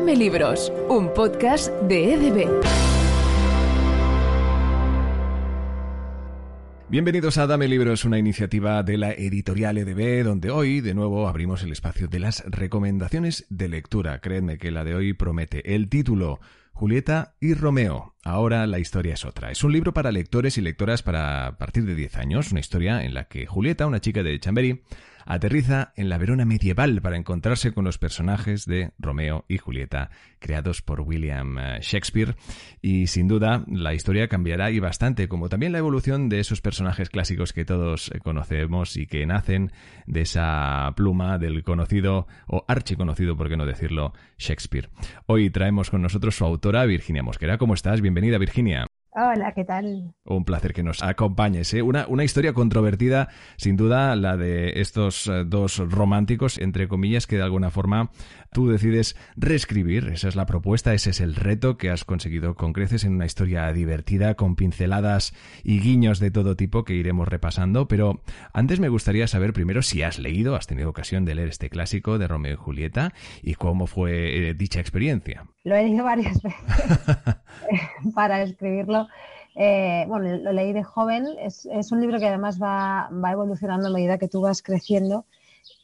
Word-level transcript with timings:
Dame 0.00 0.16
Libros, 0.16 0.72
un 0.88 1.12
podcast 1.12 1.70
de 1.82 2.14
EDB. 2.14 2.48
Bienvenidos 6.88 7.36
a 7.36 7.46
Dame 7.46 7.68
Libros, 7.68 8.06
una 8.06 8.18
iniciativa 8.18 8.82
de 8.82 8.96
la 8.96 9.12
editorial 9.12 9.76
EDB, 9.76 10.24
donde 10.24 10.50
hoy 10.50 10.80
de 10.80 10.94
nuevo 10.94 11.28
abrimos 11.28 11.62
el 11.64 11.72
espacio 11.72 12.08
de 12.08 12.18
las 12.18 12.42
recomendaciones 12.46 13.44
de 13.50 13.68
lectura. 13.68 14.22
Créanme 14.22 14.56
que 14.56 14.70
la 14.70 14.84
de 14.84 14.94
hoy 14.94 15.12
promete. 15.12 15.74
El 15.74 15.90
título, 15.90 16.40
Julieta 16.72 17.34
y 17.38 17.52
Romeo. 17.52 18.14
Ahora 18.24 18.66
la 18.66 18.78
historia 18.78 19.12
es 19.12 19.26
otra. 19.26 19.50
Es 19.50 19.62
un 19.64 19.72
libro 19.74 19.92
para 19.92 20.12
lectores 20.12 20.56
y 20.56 20.62
lectoras 20.62 21.02
para 21.02 21.58
partir 21.58 21.84
de 21.84 21.94
10 21.94 22.16
años, 22.16 22.52
una 22.52 22.60
historia 22.60 23.04
en 23.04 23.12
la 23.12 23.24
que 23.24 23.44
Julieta, 23.44 23.86
una 23.86 24.00
chica 24.00 24.22
de 24.22 24.40
Chamberí, 24.40 24.80
aterriza 25.26 25.92
en 25.96 26.08
la 26.08 26.18
Verona 26.18 26.44
medieval 26.44 27.00
para 27.00 27.16
encontrarse 27.16 27.72
con 27.72 27.84
los 27.84 27.98
personajes 27.98 28.66
de 28.66 28.92
Romeo 28.98 29.44
y 29.48 29.58
Julieta, 29.58 30.10
creados 30.38 30.82
por 30.82 31.00
William 31.00 31.58
eh, 31.58 31.78
Shakespeare. 31.80 32.36
Y 32.82 33.06
sin 33.06 33.28
duda, 33.28 33.64
la 33.68 33.94
historia 33.94 34.28
cambiará 34.28 34.70
y 34.70 34.80
bastante, 34.80 35.28
como 35.28 35.48
también 35.48 35.72
la 35.72 35.78
evolución 35.78 36.28
de 36.28 36.40
esos 36.40 36.60
personajes 36.60 37.10
clásicos 37.10 37.52
que 37.52 37.64
todos 37.64 38.10
eh, 38.12 38.18
conocemos 38.20 38.96
y 38.96 39.06
que 39.06 39.26
nacen 39.26 39.72
de 40.06 40.22
esa 40.22 40.92
pluma 40.96 41.38
del 41.38 41.62
conocido 41.62 42.26
o 42.46 42.64
archiconocido, 42.68 43.36
por 43.36 43.48
qué 43.48 43.56
no 43.56 43.66
decirlo, 43.66 44.12
Shakespeare. 44.38 44.90
Hoy 45.26 45.50
traemos 45.50 45.90
con 45.90 46.02
nosotros 46.02 46.36
su 46.36 46.44
autora, 46.44 46.84
Virginia 46.86 47.22
Mosquera. 47.22 47.58
¿Cómo 47.58 47.74
estás? 47.74 48.00
Bienvenida, 48.00 48.38
Virginia. 48.38 48.89
Hola, 49.12 49.52
¿qué 49.54 49.64
tal? 49.64 50.14
Un 50.24 50.44
placer 50.44 50.72
que 50.72 50.84
nos 50.84 51.02
acompañes. 51.02 51.74
¿eh? 51.74 51.82
Una, 51.82 52.06
historia 52.24 52.52
controvertida, 52.52 53.28
sin 53.56 53.76
duda, 53.76 54.14
la 54.14 54.36
de 54.36 54.80
estos 54.80 55.26
eh, 55.26 55.44
dos 55.44 55.78
románticos, 55.78 56.58
entre 56.58 56.86
comillas, 56.86 57.26
que 57.26 57.34
de 57.34 57.42
alguna 57.42 57.70
forma 57.70 58.12
tú 58.52 58.68
decides 58.68 59.16
reescribir. 59.34 60.10
Esa 60.12 60.28
es 60.28 60.36
la 60.36 60.46
propuesta, 60.46 60.94
ese 60.94 61.10
es 61.10 61.20
el 61.20 61.34
reto 61.34 61.76
que 61.76 61.90
has 61.90 62.04
conseguido 62.04 62.54
con 62.54 62.72
creces 62.72 63.02
en 63.02 63.14
una 63.14 63.26
historia 63.26 63.72
divertida, 63.72 64.36
con 64.36 64.54
pinceladas 64.54 65.34
y 65.64 65.80
guiños 65.80 66.20
de 66.20 66.30
todo 66.30 66.54
tipo 66.54 66.84
que 66.84 66.94
iremos 66.94 67.26
repasando. 67.26 67.88
Pero 67.88 68.22
antes 68.52 68.78
me 68.78 68.88
gustaría 68.88 69.26
saber 69.26 69.52
primero 69.52 69.82
si 69.82 70.04
has 70.04 70.20
leído, 70.20 70.54
has 70.54 70.68
tenido 70.68 70.88
ocasión 70.88 71.24
de 71.24 71.34
leer 71.34 71.48
este 71.48 71.68
clásico 71.68 72.16
de 72.18 72.28
Romeo 72.28 72.52
y 72.52 72.56
Julieta 72.56 73.12
y 73.42 73.54
cómo 73.54 73.88
fue 73.88 74.50
eh, 74.50 74.54
dicha 74.54 74.78
experiencia. 74.78 75.46
Lo 75.64 75.76
he 75.76 75.82
leído 75.82 76.04
varias 76.04 76.40
veces 76.42 76.60
para 78.14 78.42
escribirlo. 78.42 79.08
Eh, 79.54 80.04
bueno, 80.08 80.36
lo 80.38 80.52
leí 80.52 80.72
de 80.72 80.82
joven. 80.82 81.26
Es, 81.38 81.66
un 81.92 82.00
libro 82.00 82.18
que 82.18 82.28
además 82.28 82.60
va, 82.60 83.10
evolucionando 83.30 83.88
a 83.88 83.92
medida 83.92 84.18
que 84.18 84.28
tú 84.28 84.40
vas 84.40 84.62
creciendo 84.62 85.26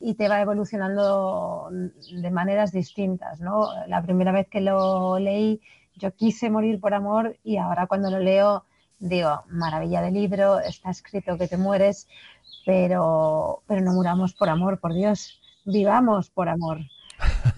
y 0.00 0.14
te 0.14 0.28
va 0.28 0.40
evolucionando 0.40 1.68
de 1.70 2.30
maneras 2.30 2.72
distintas. 2.72 3.40
¿no? 3.40 3.68
La 3.86 4.02
primera 4.02 4.32
vez 4.32 4.48
que 4.48 4.60
lo 4.60 5.18
leí, 5.18 5.60
yo 5.96 6.14
quise 6.14 6.50
morir 6.50 6.80
por 6.80 6.94
amor 6.94 7.36
y 7.42 7.56
ahora 7.56 7.86
cuando 7.86 8.10
lo 8.10 8.18
leo, 8.18 8.64
digo, 8.98 9.42
maravilla 9.48 10.00
de 10.00 10.10
libro, 10.10 10.58
está 10.60 10.90
escrito 10.90 11.36
que 11.36 11.48
te 11.48 11.56
mueres, 11.56 12.08
pero, 12.64 13.62
pero 13.66 13.80
no 13.80 13.92
muramos 13.92 14.34
por 14.34 14.48
amor, 14.48 14.78
por 14.80 14.94
Dios, 14.94 15.40
vivamos 15.64 16.30
por 16.30 16.48
amor, 16.48 16.80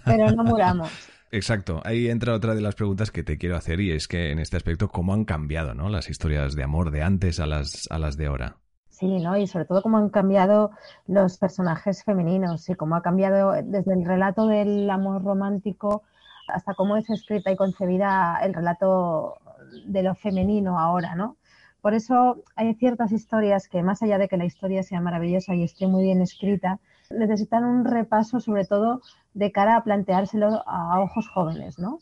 pero 0.04 0.30
no 0.30 0.44
muramos. 0.44 0.90
Exacto, 1.30 1.82
ahí 1.84 2.08
entra 2.08 2.34
otra 2.34 2.54
de 2.54 2.62
las 2.62 2.74
preguntas 2.74 3.10
que 3.10 3.22
te 3.22 3.36
quiero 3.36 3.56
hacer 3.56 3.80
y 3.80 3.92
es 3.92 4.08
que 4.08 4.32
en 4.32 4.38
este 4.38 4.56
aspecto, 4.56 4.88
¿cómo 4.88 5.12
han 5.12 5.24
cambiado 5.24 5.74
¿no? 5.74 5.90
las 5.90 6.08
historias 6.08 6.54
de 6.54 6.62
amor 6.62 6.90
de 6.90 7.02
antes 7.02 7.38
a 7.38 7.46
las, 7.46 7.86
a 7.90 7.98
las 7.98 8.16
de 8.16 8.26
ahora? 8.26 8.56
Sí, 8.88 9.06
¿no? 9.20 9.36
Y 9.36 9.46
sobre 9.46 9.66
todo 9.66 9.82
cómo 9.82 9.98
han 9.98 10.08
cambiado 10.08 10.70
los 11.06 11.36
personajes 11.36 12.02
femeninos 12.02 12.68
y 12.68 12.74
cómo 12.74 12.96
ha 12.96 13.02
cambiado 13.02 13.52
desde 13.62 13.92
el 13.92 14.04
relato 14.04 14.46
del 14.46 14.88
amor 14.90 15.22
romántico 15.22 16.02
hasta 16.48 16.74
cómo 16.74 16.96
es 16.96 17.08
escrita 17.10 17.52
y 17.52 17.56
concebida 17.56 18.40
el 18.42 18.54
relato 18.54 19.36
de 19.86 20.02
lo 20.02 20.14
femenino 20.14 20.80
ahora, 20.80 21.14
¿no? 21.14 21.36
Por 21.80 21.94
eso 21.94 22.42
hay 22.56 22.74
ciertas 22.74 23.12
historias 23.12 23.68
que, 23.68 23.82
más 23.82 24.02
allá 24.02 24.18
de 24.18 24.28
que 24.28 24.36
la 24.36 24.46
historia 24.46 24.82
sea 24.82 25.00
maravillosa 25.00 25.54
y 25.54 25.62
esté 25.62 25.86
muy 25.86 26.02
bien 26.04 26.20
escrita, 26.20 26.80
necesitan 27.10 27.64
un 27.64 27.84
repaso 27.84 28.40
sobre 28.40 28.64
todo 28.64 29.02
de 29.34 29.52
cara 29.52 29.76
a 29.76 29.84
planteárselo 29.84 30.62
a 30.66 31.00
ojos 31.00 31.28
jóvenes, 31.28 31.78
¿no? 31.78 31.98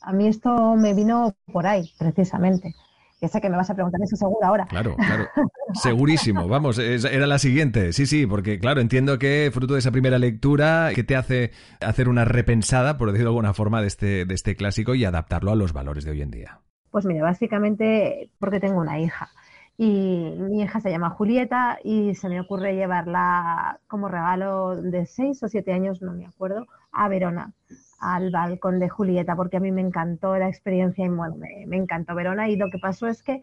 A 0.00 0.12
mí 0.12 0.28
esto 0.28 0.76
me 0.76 0.94
vino 0.94 1.34
por 1.52 1.66
ahí, 1.66 1.92
precisamente. 1.98 2.74
Ya 3.20 3.26
sé 3.26 3.40
que 3.40 3.50
me 3.50 3.56
vas 3.56 3.68
a 3.68 3.74
preguntar 3.74 4.00
eso 4.00 4.14
seguro 4.14 4.46
ahora. 4.46 4.66
Claro, 4.66 4.94
claro. 4.94 5.26
Segurísimo. 5.74 6.46
Vamos, 6.46 6.78
era 6.78 7.26
la 7.26 7.40
siguiente. 7.40 7.92
Sí, 7.92 8.06
sí, 8.06 8.26
porque 8.26 8.60
claro, 8.60 8.80
entiendo 8.80 9.18
que 9.18 9.50
fruto 9.52 9.72
de 9.74 9.80
esa 9.80 9.90
primera 9.90 10.20
lectura 10.20 10.90
que 10.94 11.02
te 11.02 11.16
hace 11.16 11.50
hacer 11.80 12.08
una 12.08 12.24
repensada, 12.24 12.96
por 12.96 13.10
decirlo 13.10 13.30
de 13.30 13.34
alguna 13.34 13.54
forma, 13.54 13.80
de 13.80 13.88
este, 13.88 14.24
de 14.24 14.34
este 14.34 14.54
clásico 14.54 14.94
y 14.94 15.04
adaptarlo 15.04 15.50
a 15.50 15.56
los 15.56 15.72
valores 15.72 16.04
de 16.04 16.12
hoy 16.12 16.22
en 16.22 16.30
día. 16.30 16.60
Pues 16.92 17.06
mira, 17.06 17.24
básicamente 17.24 18.30
porque 18.38 18.60
tengo 18.60 18.80
una 18.80 19.00
hija 19.00 19.30
y 19.80 20.34
mi 20.36 20.60
hija 20.62 20.80
se 20.80 20.90
llama 20.90 21.10
Julieta 21.10 21.78
y 21.84 22.16
se 22.16 22.28
me 22.28 22.40
ocurre 22.40 22.74
llevarla 22.74 23.78
como 23.86 24.08
regalo 24.08 24.74
de 24.74 25.06
seis 25.06 25.40
o 25.44 25.48
siete 25.48 25.72
años, 25.72 26.02
no 26.02 26.12
me 26.12 26.26
acuerdo, 26.26 26.66
a 26.90 27.06
Verona, 27.06 27.52
al 28.00 28.32
balcón 28.32 28.80
de 28.80 28.88
Julieta, 28.88 29.36
porque 29.36 29.58
a 29.58 29.60
mí 29.60 29.70
me 29.70 29.80
encantó 29.80 30.36
la 30.36 30.48
experiencia 30.48 31.06
y 31.06 31.08
bueno, 31.08 31.36
me, 31.36 31.76
encantó 31.76 32.16
Verona 32.16 32.48
y 32.48 32.56
lo 32.56 32.70
que 32.72 32.78
pasó 32.78 33.06
es 33.06 33.22
que 33.22 33.40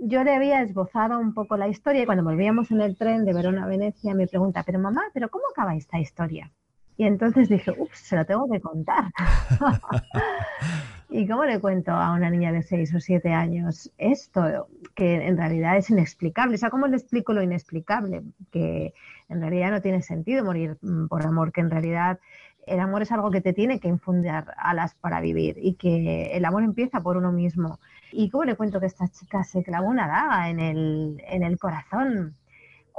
yo 0.00 0.24
le 0.24 0.34
había 0.34 0.60
esbozado 0.60 1.20
un 1.20 1.34
poco 1.34 1.56
la 1.56 1.68
historia 1.68 2.02
y 2.02 2.06
cuando 2.06 2.24
volvíamos 2.24 2.72
en 2.72 2.80
el 2.80 2.96
tren 2.96 3.24
de 3.24 3.32
Verona 3.32 3.62
a 3.62 3.68
Venecia 3.68 4.12
me 4.12 4.26
pregunta, 4.26 4.64
pero 4.64 4.80
mamá, 4.80 5.02
¿pero 5.14 5.28
cómo 5.28 5.44
acaba 5.52 5.76
esta 5.76 6.00
historia? 6.00 6.50
Y 6.96 7.04
entonces 7.04 7.48
dije, 7.48 7.70
ups, 7.78 7.96
se 7.96 8.16
lo 8.16 8.26
tengo 8.26 8.50
que 8.50 8.60
contar. 8.60 9.04
¿Y 11.12 11.26
cómo 11.26 11.44
le 11.44 11.58
cuento 11.58 11.90
a 11.90 12.12
una 12.12 12.30
niña 12.30 12.52
de 12.52 12.62
6 12.62 12.94
o 12.94 13.00
7 13.00 13.32
años 13.32 13.90
esto, 13.98 14.68
que 14.94 15.26
en 15.26 15.36
realidad 15.36 15.76
es 15.76 15.90
inexplicable? 15.90 16.54
O 16.54 16.58
sea, 16.58 16.70
¿cómo 16.70 16.86
le 16.86 16.96
explico 16.96 17.32
lo 17.32 17.42
inexplicable? 17.42 18.22
Que 18.52 18.94
en 19.28 19.40
realidad 19.40 19.72
no 19.72 19.82
tiene 19.82 20.02
sentido 20.02 20.44
morir 20.44 20.78
mm, 20.80 21.08
por 21.08 21.26
amor, 21.26 21.50
que 21.52 21.62
en 21.62 21.70
realidad 21.70 22.20
el 22.66 22.78
amor 22.78 23.02
es 23.02 23.10
algo 23.10 23.32
que 23.32 23.40
te 23.40 23.52
tiene 23.52 23.80
que 23.80 23.88
infundir 23.88 24.30
alas 24.56 24.94
para 24.94 25.20
vivir 25.20 25.56
y 25.60 25.74
que 25.74 26.36
el 26.36 26.44
amor 26.44 26.62
empieza 26.62 27.00
por 27.00 27.16
uno 27.16 27.32
mismo. 27.32 27.80
¿Y 28.12 28.30
cómo 28.30 28.44
le 28.44 28.54
cuento 28.54 28.78
que 28.78 28.86
esta 28.86 29.08
chica 29.08 29.42
se 29.42 29.64
clavó 29.64 29.88
una 29.88 30.06
daga 30.06 30.48
en 30.48 30.60
el, 30.60 31.22
en 31.26 31.42
el 31.42 31.58
corazón? 31.58 32.36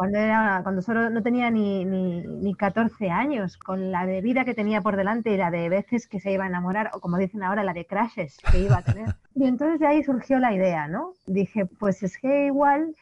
Cuando, 0.01 0.17
era, 0.17 0.61
cuando 0.63 0.81
solo 0.81 1.11
no 1.11 1.21
tenía 1.21 1.51
ni, 1.51 1.85
ni, 1.85 2.23
ni, 2.23 2.55
14 2.55 3.11
años, 3.11 3.55
con 3.55 3.91
la 3.91 4.07
de 4.07 4.21
vida 4.21 4.45
que 4.45 4.55
tenía 4.55 4.81
por 4.81 4.95
delante 4.95 5.31
y 5.31 5.37
la 5.37 5.51
de 5.51 5.69
veces 5.69 6.07
que 6.07 6.19
se 6.19 6.31
iba 6.31 6.43
a 6.43 6.47
enamorar, 6.47 6.89
o 6.95 6.99
como 6.99 7.19
dicen 7.19 7.43
ahora, 7.43 7.63
la 7.63 7.73
de 7.73 7.85
crashes 7.85 8.39
que 8.51 8.61
iba 8.61 8.77
a 8.77 8.81
tener. 8.81 9.05
Y 9.35 9.45
entonces 9.45 9.79
de 9.79 9.85
ahí 9.85 10.03
surgió 10.03 10.39
la 10.39 10.55
idea, 10.55 10.87
¿no? 10.87 11.13
Dije, 11.27 11.67
pues 11.67 12.01
es 12.01 12.17
que 12.17 12.47
igual, 12.47 12.95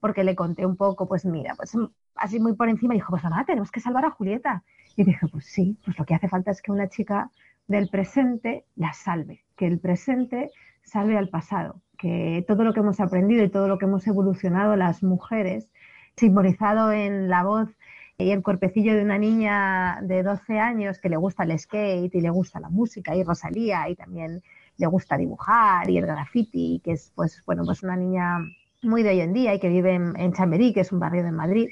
porque 0.00 0.24
le 0.24 0.34
conté 0.34 0.64
un 0.64 0.74
poco, 0.74 1.06
pues 1.06 1.26
mira, 1.26 1.54
pues 1.54 1.76
así 2.14 2.40
muy 2.40 2.54
por 2.54 2.70
encima, 2.70 2.94
dijo, 2.94 3.10
pues 3.10 3.24
nada, 3.24 3.44
tenemos 3.44 3.70
que 3.70 3.80
salvar 3.80 4.06
a 4.06 4.10
Julieta. 4.10 4.62
Y 4.96 5.04
dije, 5.04 5.28
pues 5.30 5.44
sí, 5.44 5.78
pues 5.84 5.98
lo 5.98 6.06
que 6.06 6.14
hace 6.14 6.28
falta 6.28 6.50
es 6.50 6.62
que 6.62 6.72
una 6.72 6.88
chica 6.88 7.30
del 7.66 7.90
presente 7.90 8.64
la 8.74 8.94
salve, 8.94 9.44
que 9.54 9.66
el 9.66 9.80
presente 9.80 10.50
salve 10.82 11.18
al 11.18 11.28
pasado, 11.28 11.82
que 11.98 12.42
todo 12.48 12.64
lo 12.64 12.72
que 12.72 12.80
hemos 12.80 13.00
aprendido 13.00 13.44
y 13.44 13.50
todo 13.50 13.68
lo 13.68 13.76
que 13.76 13.84
hemos 13.84 14.06
evolucionado 14.06 14.76
las 14.76 15.02
mujeres 15.02 15.68
simbolizado 16.18 16.92
en 16.92 17.28
la 17.28 17.42
voz 17.42 17.68
y 18.18 18.30
el 18.32 18.42
cuerpecillo 18.42 18.94
de 18.94 19.02
una 19.02 19.16
niña 19.16 20.00
de 20.02 20.24
12 20.24 20.58
años 20.58 20.98
que 20.98 21.08
le 21.08 21.16
gusta 21.16 21.44
el 21.44 21.56
skate 21.56 22.14
y 22.14 22.20
le 22.20 22.30
gusta 22.30 22.58
la 22.58 22.68
música 22.68 23.14
y 23.14 23.22
Rosalía 23.22 23.88
y 23.88 23.94
también 23.94 24.42
le 24.76 24.86
gusta 24.86 25.16
dibujar 25.16 25.88
y 25.88 25.98
el 25.98 26.06
graffiti, 26.06 26.80
que 26.84 26.92
es 26.92 27.12
pues 27.14 27.42
bueno, 27.46 27.64
pues 27.64 27.82
una 27.84 27.96
niña 27.96 28.38
muy 28.82 29.04
de 29.04 29.10
hoy 29.10 29.20
en 29.20 29.32
día 29.32 29.54
y 29.54 29.60
que 29.60 29.68
vive 29.68 29.94
en, 29.94 30.32
Chamberí, 30.32 30.72
que 30.72 30.80
es 30.80 30.92
un 30.92 30.98
barrio 30.98 31.22
de 31.22 31.32
Madrid, 31.32 31.68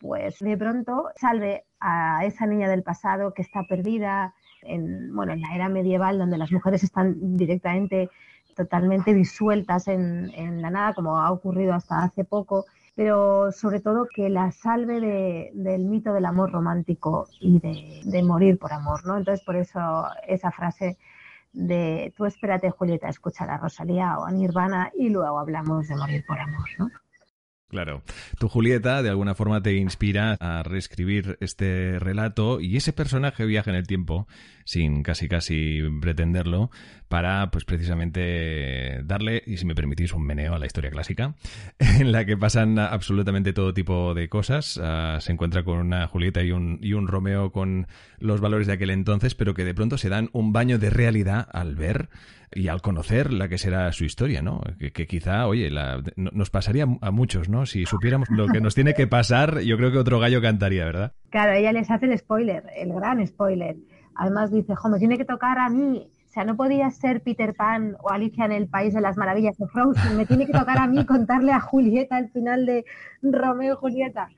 pues 0.00 0.38
de 0.40 0.56
pronto 0.56 1.10
salve 1.16 1.64
a 1.78 2.24
esa 2.24 2.46
niña 2.46 2.68
del 2.68 2.82
pasado 2.82 3.32
que 3.32 3.42
está 3.42 3.62
perdida 3.62 4.34
en, 4.62 5.14
bueno, 5.14 5.32
en 5.32 5.40
la 5.40 5.54
era 5.54 5.68
medieval 5.68 6.18
donde 6.18 6.38
las 6.38 6.50
mujeres 6.50 6.82
están 6.82 7.36
directamente 7.36 8.10
totalmente 8.56 9.14
disueltas 9.14 9.86
en, 9.86 10.30
en 10.34 10.60
la 10.60 10.70
nada, 10.70 10.94
como 10.94 11.20
ha 11.20 11.30
ocurrido 11.30 11.74
hasta 11.74 12.02
hace 12.02 12.24
poco, 12.24 12.66
pero 12.98 13.52
sobre 13.52 13.78
todo 13.78 14.08
que 14.12 14.28
la 14.28 14.50
salve 14.50 15.52
del 15.54 15.84
mito 15.84 16.12
del 16.12 16.24
amor 16.24 16.50
romántico 16.50 17.28
y 17.38 17.60
de, 17.60 18.22
morir 18.24 18.58
por 18.58 18.72
amor, 18.72 19.06
¿no? 19.06 19.16
Entonces, 19.16 19.46
por 19.46 19.54
eso 19.54 20.08
esa 20.26 20.50
frase 20.50 20.98
de 21.52 22.12
tú 22.16 22.26
espérate, 22.26 22.70
Julieta, 22.70 23.08
escuchar 23.08 23.50
a 23.50 23.56
Rosalía 23.56 24.18
o 24.18 24.24
a 24.24 24.32
Nirvana 24.32 24.90
y 24.98 25.10
luego 25.10 25.38
hablamos 25.38 25.86
de 25.86 25.94
morir 25.94 26.24
por 26.26 26.40
amor, 26.40 26.68
¿no? 26.76 26.90
Claro. 27.68 28.02
Tu 28.38 28.48
Julieta 28.48 29.02
de 29.02 29.10
alguna 29.10 29.34
forma 29.34 29.62
te 29.62 29.74
inspira 29.74 30.38
a 30.40 30.62
reescribir 30.62 31.36
este 31.40 31.98
relato 31.98 32.60
y 32.60 32.78
ese 32.78 32.94
personaje 32.94 33.44
viaja 33.44 33.70
en 33.70 33.76
el 33.76 33.86
tiempo 33.86 34.26
sin 34.64 35.02
casi 35.02 35.28
casi 35.28 35.80
pretenderlo 36.00 36.70
para 37.08 37.50
pues 37.50 37.66
precisamente 37.66 39.02
darle, 39.04 39.42
y 39.46 39.58
si 39.58 39.66
me 39.66 39.74
permitís, 39.74 40.14
un 40.14 40.24
meneo 40.24 40.54
a 40.54 40.58
la 40.58 40.66
historia 40.66 40.90
clásica 40.90 41.34
en 41.78 42.10
la 42.10 42.24
que 42.24 42.38
pasan 42.38 42.78
absolutamente 42.78 43.52
todo 43.52 43.74
tipo 43.74 44.14
de 44.14 44.30
cosas. 44.30 44.80
Ah, 44.82 45.18
se 45.20 45.32
encuentra 45.32 45.62
con 45.62 45.78
una 45.78 46.06
Julieta 46.06 46.42
y 46.42 46.52
un, 46.52 46.78
y 46.82 46.94
un 46.94 47.06
Romeo 47.06 47.52
con 47.52 47.86
los 48.18 48.40
valores 48.40 48.66
de 48.66 48.74
aquel 48.74 48.90
entonces, 48.90 49.34
pero 49.34 49.52
que 49.52 49.64
de 49.64 49.74
pronto 49.74 49.98
se 49.98 50.08
dan 50.08 50.30
un 50.32 50.52
baño 50.52 50.78
de 50.78 50.88
realidad 50.88 51.46
al 51.52 51.76
ver 51.76 52.08
y 52.52 52.68
al 52.68 52.82
conocer 52.82 53.32
la 53.32 53.48
que 53.48 53.58
será 53.58 53.90
su 53.92 54.04
historia, 54.04 54.42
¿no? 54.42 54.60
Que, 54.78 55.06
quizá, 55.06 55.46
oye, 55.46 55.70
nos 56.16 56.50
pasaría 56.50 56.86
a 57.00 57.10
muchos, 57.10 57.48
¿no? 57.48 57.66
Si 57.66 57.84
supiéramos 57.84 58.28
lo 58.30 58.46
que 58.46 58.60
nos 58.60 58.74
tiene 58.74 58.94
que 58.94 59.06
pasar, 59.06 59.60
yo 59.60 59.76
creo 59.76 59.92
que 59.92 59.98
otro 59.98 60.18
gallo 60.18 60.40
cantaría, 60.40 60.84
¿verdad? 60.84 61.12
Claro, 61.30 61.52
ella 61.52 61.72
les 61.72 61.90
hace 61.90 62.06
el 62.06 62.18
spoiler, 62.18 62.64
el 62.76 62.92
gran 62.92 63.26
spoiler. 63.26 63.76
Además 64.14 64.50
dice, 64.50 64.74
jo, 64.74 64.88
me 64.88 64.98
tiene 64.98 65.16
que 65.16 65.24
tocar 65.24 65.58
a 65.58 65.68
mí. 65.68 66.10
O 66.26 66.30
sea, 66.30 66.44
no 66.44 66.56
podía 66.56 66.90
ser 66.90 67.22
Peter 67.22 67.54
Pan 67.54 67.96
o 68.00 68.10
Alicia 68.10 68.44
en 68.44 68.52
el 68.52 68.68
País 68.68 68.92
de 68.92 69.00
las 69.00 69.16
Maravillas 69.16 69.56
de 69.56 69.66
Frozen. 69.66 70.16
Me 70.16 70.26
tiene 70.26 70.46
que 70.46 70.52
tocar 70.52 70.78
a 70.78 70.86
mí 70.86 71.04
contarle 71.06 71.52
a 71.52 71.60
Julieta 71.60 72.18
el 72.18 72.28
final 72.30 72.66
de 72.66 72.84
Romeo 73.22 73.74
y 73.74 73.76
Julieta. 73.76 74.28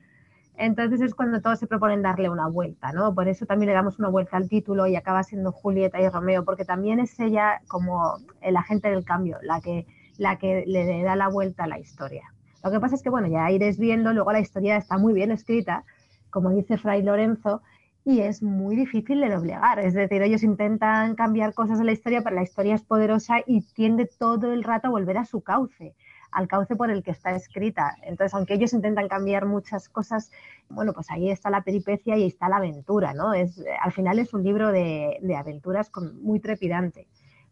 Entonces 0.60 1.00
es 1.00 1.14
cuando 1.14 1.40
todos 1.40 1.58
se 1.58 1.66
proponen 1.66 2.02
darle 2.02 2.28
una 2.28 2.46
vuelta, 2.46 2.92
¿no? 2.92 3.14
Por 3.14 3.28
eso 3.28 3.46
también 3.46 3.68
le 3.68 3.72
damos 3.72 3.98
una 3.98 4.10
vuelta 4.10 4.36
al 4.36 4.46
título 4.46 4.86
y 4.86 4.94
acaba 4.94 5.22
siendo 5.22 5.52
Julieta 5.52 5.98
y 5.98 6.06
Romeo, 6.10 6.44
porque 6.44 6.66
también 6.66 7.00
es 7.00 7.18
ella 7.18 7.62
como 7.66 8.18
el 8.42 8.58
agente 8.58 8.90
del 8.90 9.02
cambio, 9.02 9.38
la 9.40 9.62
que, 9.62 9.86
la 10.18 10.36
que 10.36 10.64
le 10.66 11.02
da 11.02 11.16
la 11.16 11.28
vuelta 11.28 11.64
a 11.64 11.66
la 11.66 11.78
historia. 11.78 12.24
Lo 12.62 12.70
que 12.70 12.78
pasa 12.78 12.94
es 12.94 13.02
que, 13.02 13.08
bueno, 13.08 13.26
ya 13.26 13.50
iréis 13.50 13.78
viendo, 13.78 14.12
luego 14.12 14.32
la 14.32 14.40
historia 14.40 14.76
está 14.76 14.98
muy 14.98 15.14
bien 15.14 15.30
escrita, 15.30 15.84
como 16.28 16.50
dice 16.50 16.76
Fray 16.76 17.02
Lorenzo, 17.02 17.62
y 18.04 18.20
es 18.20 18.42
muy 18.42 18.76
difícil 18.76 19.22
de 19.22 19.30
doblegar. 19.30 19.78
Es 19.78 19.94
decir, 19.94 20.20
ellos 20.20 20.42
intentan 20.42 21.14
cambiar 21.14 21.54
cosas 21.54 21.80
en 21.80 21.86
la 21.86 21.92
historia, 21.92 22.20
pero 22.22 22.36
la 22.36 22.42
historia 22.42 22.74
es 22.74 22.82
poderosa 22.82 23.36
y 23.46 23.62
tiende 23.62 24.10
todo 24.18 24.52
el 24.52 24.62
rato 24.62 24.88
a 24.88 24.90
volver 24.90 25.16
a 25.16 25.24
su 25.24 25.40
cauce 25.40 25.94
al 26.32 26.48
cauce 26.48 26.76
por 26.76 26.90
el 26.90 27.02
que 27.02 27.10
está 27.10 27.34
escrita. 27.34 27.96
Entonces, 28.02 28.34
aunque 28.34 28.54
ellos 28.54 28.72
intentan 28.72 29.08
cambiar 29.08 29.46
muchas 29.46 29.88
cosas, 29.88 30.30
bueno, 30.68 30.92
pues 30.92 31.10
ahí 31.10 31.30
está 31.30 31.50
la 31.50 31.62
peripecia 31.62 32.16
y 32.16 32.26
está 32.26 32.48
la 32.48 32.56
aventura, 32.56 33.14
¿no? 33.14 33.34
Es, 33.34 33.62
al 33.80 33.92
final 33.92 34.18
es 34.18 34.32
un 34.34 34.42
libro 34.42 34.72
de, 34.72 35.18
aventuras 35.36 35.90
muy 36.22 36.40
trepidante, 36.40 37.06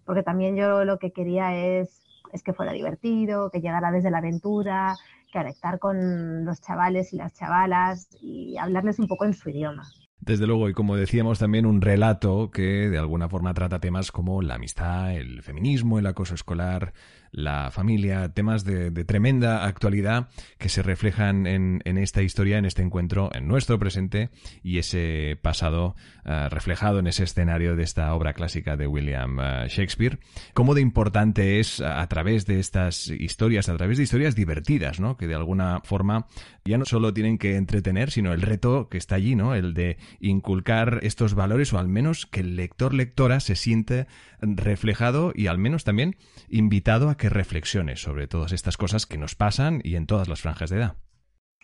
porque 0.05 0.23
también 0.23 0.57
yo 0.57 0.85
lo 0.85 0.99
que 0.99 1.13
quería 1.13 1.57
es, 1.57 2.03
es 2.33 2.43
que 2.43 2.53
fuera 2.53 2.73
divertido, 2.73 3.51
que 3.51 3.61
llegara 3.61 3.91
desde 3.91 4.11
la 4.11 4.19
aventura, 4.19 4.97
conectar 5.33 5.79
con 5.79 6.45
los 6.45 6.61
chavales 6.61 7.13
y 7.13 7.17
las 7.17 7.35
chavalas 7.35 8.09
y 8.21 8.57
hablarles 8.59 8.99
un 8.99 9.09
poco 9.09 9.25
en 9.25 9.35
su 9.35 9.51
idioma. 9.51 9.89
Desde 10.21 10.47
luego, 10.47 10.69
y 10.69 10.75
como 10.75 10.97
decíamos, 10.97 11.39
también 11.39 11.65
un 11.65 11.81
relato 11.81 12.51
que 12.51 12.89
de 12.89 12.99
alguna 12.99 13.29
forma 13.29 13.55
trata 13.55 13.79
temas 13.79 14.11
como 14.11 14.43
la 14.43 14.57
amistad, 14.57 15.15
el 15.15 15.43
feminismo, 15.43 15.99
el 15.99 16.07
acoso 16.07 16.35
escolar, 16.35 16.93
la 17.31 17.71
familia, 17.71 18.33
temas 18.33 18.65
de, 18.65 18.91
tremenda 19.05 19.65
actualidad 19.65 20.29
que 20.59 20.69
se 20.69 20.83
reflejan 20.83 21.47
en, 21.47 21.81
esta 21.99 22.23
historia, 22.23 22.59
en 22.59 22.65
este 22.65 22.83
encuentro, 22.83 23.31
en 23.35 23.49
nuestro 23.49 23.79
presente 23.79 24.31
y 24.63 24.79
ese 24.79 25.39
pasado 25.41 25.95
eh, 26.25 26.49
reflejado 26.51 26.99
en 26.99 27.07
ese 27.07 27.25
escenario 27.25 27.77
de 27.77 27.83
esta 27.83 28.13
obra 28.15 28.35
clásica 28.35 28.77
de 28.77 28.87
William 28.87 29.39
eh, 29.41 29.67
Shakespeare. 29.69 30.19
Cómo 30.55 30.75
de 30.75 30.81
importante 30.81 31.61
es 31.61 31.81
a, 31.81 32.07
través 32.09 32.47
de 32.47 32.61
estas 32.61 33.09
historias, 33.09 33.69
a 33.69 33.77
través 33.77 33.99
de 33.99 34.05
historias 34.05 34.35
divertidas, 34.35 35.01
¿no? 35.01 35.17
Que 35.17 35.27
de 35.27 35.35
alguna 35.35 35.81
forma 35.85 36.27
ya 36.65 36.79
no 36.79 36.85
solo 36.85 37.15
tienen 37.15 37.39
que 37.39 37.57
entretener, 37.57 38.11
sino 38.11 38.33
el 38.33 38.43
reto 38.43 38.89
que 38.89 38.99
está 38.99 39.15
allí, 39.15 39.35
¿no? 39.35 39.55
El 39.55 39.75
de 39.75 39.97
inculcar 40.21 41.01
estos 41.03 41.35
valores 41.35 41.73
o 41.73 41.79
al 41.79 41.89
menos 41.89 42.27
que 42.27 42.41
el 42.41 42.57
lector 42.57 42.95
lectora 42.95 43.41
se 43.41 43.57
siente 43.57 44.07
reflejado 44.41 45.33
y 45.35 45.47
al 45.47 45.59
menos 45.59 45.85
también 45.85 46.17
invitado 46.49 47.11
a 47.11 47.17
que 47.19 47.29
reflexione 47.29 47.97
sobre 47.97 48.27
todas 48.27 48.53
estas 48.53 48.79
cosas 48.79 49.05
que 49.05 49.19
nos 49.19 49.35
pasan 49.35 49.81
y 49.85 49.97
en 49.97 50.07
todas 50.07 50.29
las 50.29 50.41
franjas 50.41 50.71
de 50.71 50.79
edad. 50.79 50.97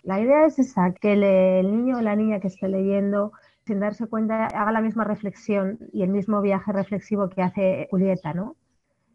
La 0.03 0.21
idea 0.21 0.45
es 0.45 0.59
esa, 0.59 0.93
que 0.93 1.15
el 1.15 1.71
niño 1.71 1.97
o 1.97 2.03
la 2.03 2.15
niña 2.15 2.39
que 2.39 2.49
esté 2.49 2.69
leyendo, 2.69 3.33
sin 3.65 3.81
darse 3.81 4.07
cuenta, 4.07 4.49
haga 4.49 4.71
la 4.71 4.83
misma 4.83 5.05
reflexión 5.05 5.79
y 5.95 6.03
el 6.03 6.11
mismo 6.11 6.43
viaje 6.43 6.73
reflexivo 6.73 7.31
que 7.31 7.41
hace 7.41 7.89
Julieta, 7.91 8.35
¿no? 8.35 8.57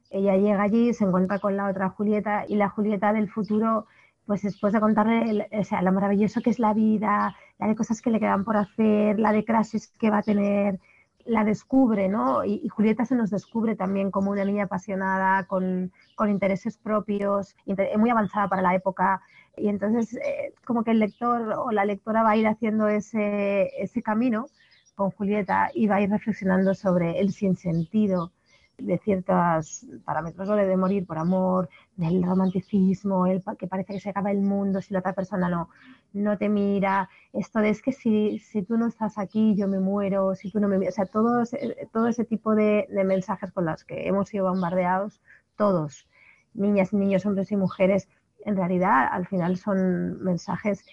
Ella 0.09 0.36
llega 0.38 0.63
allí, 0.63 0.91
se 0.94 1.03
encuentra 1.03 1.38
con 1.38 1.56
la 1.56 1.69
otra 1.69 1.89
Julieta 1.89 2.45
y 2.47 2.56
la 2.56 2.69
Julieta 2.69 3.13
del 3.13 3.30
futuro, 3.30 3.85
pues 4.25 4.42
después 4.42 4.74
de 4.74 4.80
contarle 4.80 5.47
o 5.51 5.63
sea, 5.63 5.83
lo 5.83 5.92
maravilloso 5.92 6.42
que 6.42 6.50
es 6.50 6.57
la 6.57 6.74
vida, 6.74 7.35
la 7.59 7.68
de 7.68 7.75
cosas 7.75 8.01
que 8.01 8.09
le 8.09 8.19
quedan 8.19 8.44
por 8.44 8.57
hacer, 8.57 9.19
la 9.19 9.31
de 9.31 9.44
clases 9.44 9.94
que 10.00 10.09
va 10.09 10.19
a 10.19 10.24
tener, 10.24 10.80
la 11.25 11.44
descubre, 11.44 12.10
¿no? 12.10 12.44
Y, 12.45 12.68
Julieta 12.69 13.06
se 13.06 13.16
nos 13.16 13.30
descubre 13.30 13.75
también 13.75 14.12
como 14.12 14.31
una 14.31 14.45
niña 14.45 14.66
apasionada, 14.66 15.45
con, 15.48 15.92
intereses 16.27 16.77
propios, 16.77 17.56
muy 17.98 18.10
avanzada 18.10 18.50
para 18.50 18.62
la 18.62 18.75
época. 18.75 19.21
Y 19.57 19.69
entonces, 19.69 20.16
eh, 20.16 20.54
como 20.66 20.83
que 20.83 20.92
el 20.92 21.00
lector 21.00 21.54
o 21.57 21.71
la 21.71 21.86
lectora 21.86 22.24
va 22.24 22.31
a 22.31 22.38
ir 22.38 22.48
haciendo 22.48 22.88
ese, 22.88 23.69
ese 23.81 24.01
camino 24.01 24.48
con 24.95 25.12
Julieta 25.12 25.69
y 25.74 25.88
va 25.88 25.95
a 25.95 26.01
ir 26.01 26.10
reflexionando 26.10 26.74
sobre 26.74 27.19
el 27.19 27.31
sinsentido 27.31 28.31
de 28.79 28.97
ciertos 28.99 29.85
parámetros, 30.05 30.47
de 30.47 30.77
morir 30.77 31.05
por 31.05 31.17
amor, 31.17 31.69
del 31.95 32.23
romanticismo, 32.23 33.27
el 33.27 33.43
que 33.57 33.67
parece 33.67 33.93
que 33.93 33.99
se 33.99 34.09
acaba 34.09 34.31
el 34.31 34.41
mundo 34.41 34.81
si 34.81 34.93
la 34.93 34.99
otra 34.99 35.13
persona 35.13 35.49
no, 35.49 35.69
no 36.13 36.37
te 36.37 36.49
mira, 36.49 37.09
esto 37.33 37.59
de 37.59 37.69
es 37.69 37.81
que 37.81 37.91
si, 37.91 38.39
si 38.39 38.63
tú 38.63 38.77
no 38.77 38.87
estás 38.87 39.17
aquí 39.17 39.55
yo 39.55 39.67
me 39.67 39.79
muero, 39.79 40.35
si 40.35 40.51
tú 40.51 40.59
no 40.59 40.67
me 40.67 40.87
o 40.87 40.91
sea, 40.91 41.05
todo, 41.05 41.43
todo 41.91 42.07
ese 42.07 42.25
tipo 42.25 42.55
de, 42.55 42.87
de 42.89 43.03
mensajes 43.03 43.51
con 43.51 43.65
los 43.65 43.83
que 43.83 44.07
hemos 44.07 44.29
sido 44.29 44.49
bombardeados, 44.49 45.21
todos, 45.55 46.07
niñas, 46.53 46.93
niños, 46.93 47.25
hombres 47.25 47.51
y 47.51 47.57
mujeres, 47.57 48.07
en 48.45 48.55
realidad 48.55 49.07
al 49.11 49.27
final 49.27 49.57
son 49.57 50.21
mensajes 50.23 50.85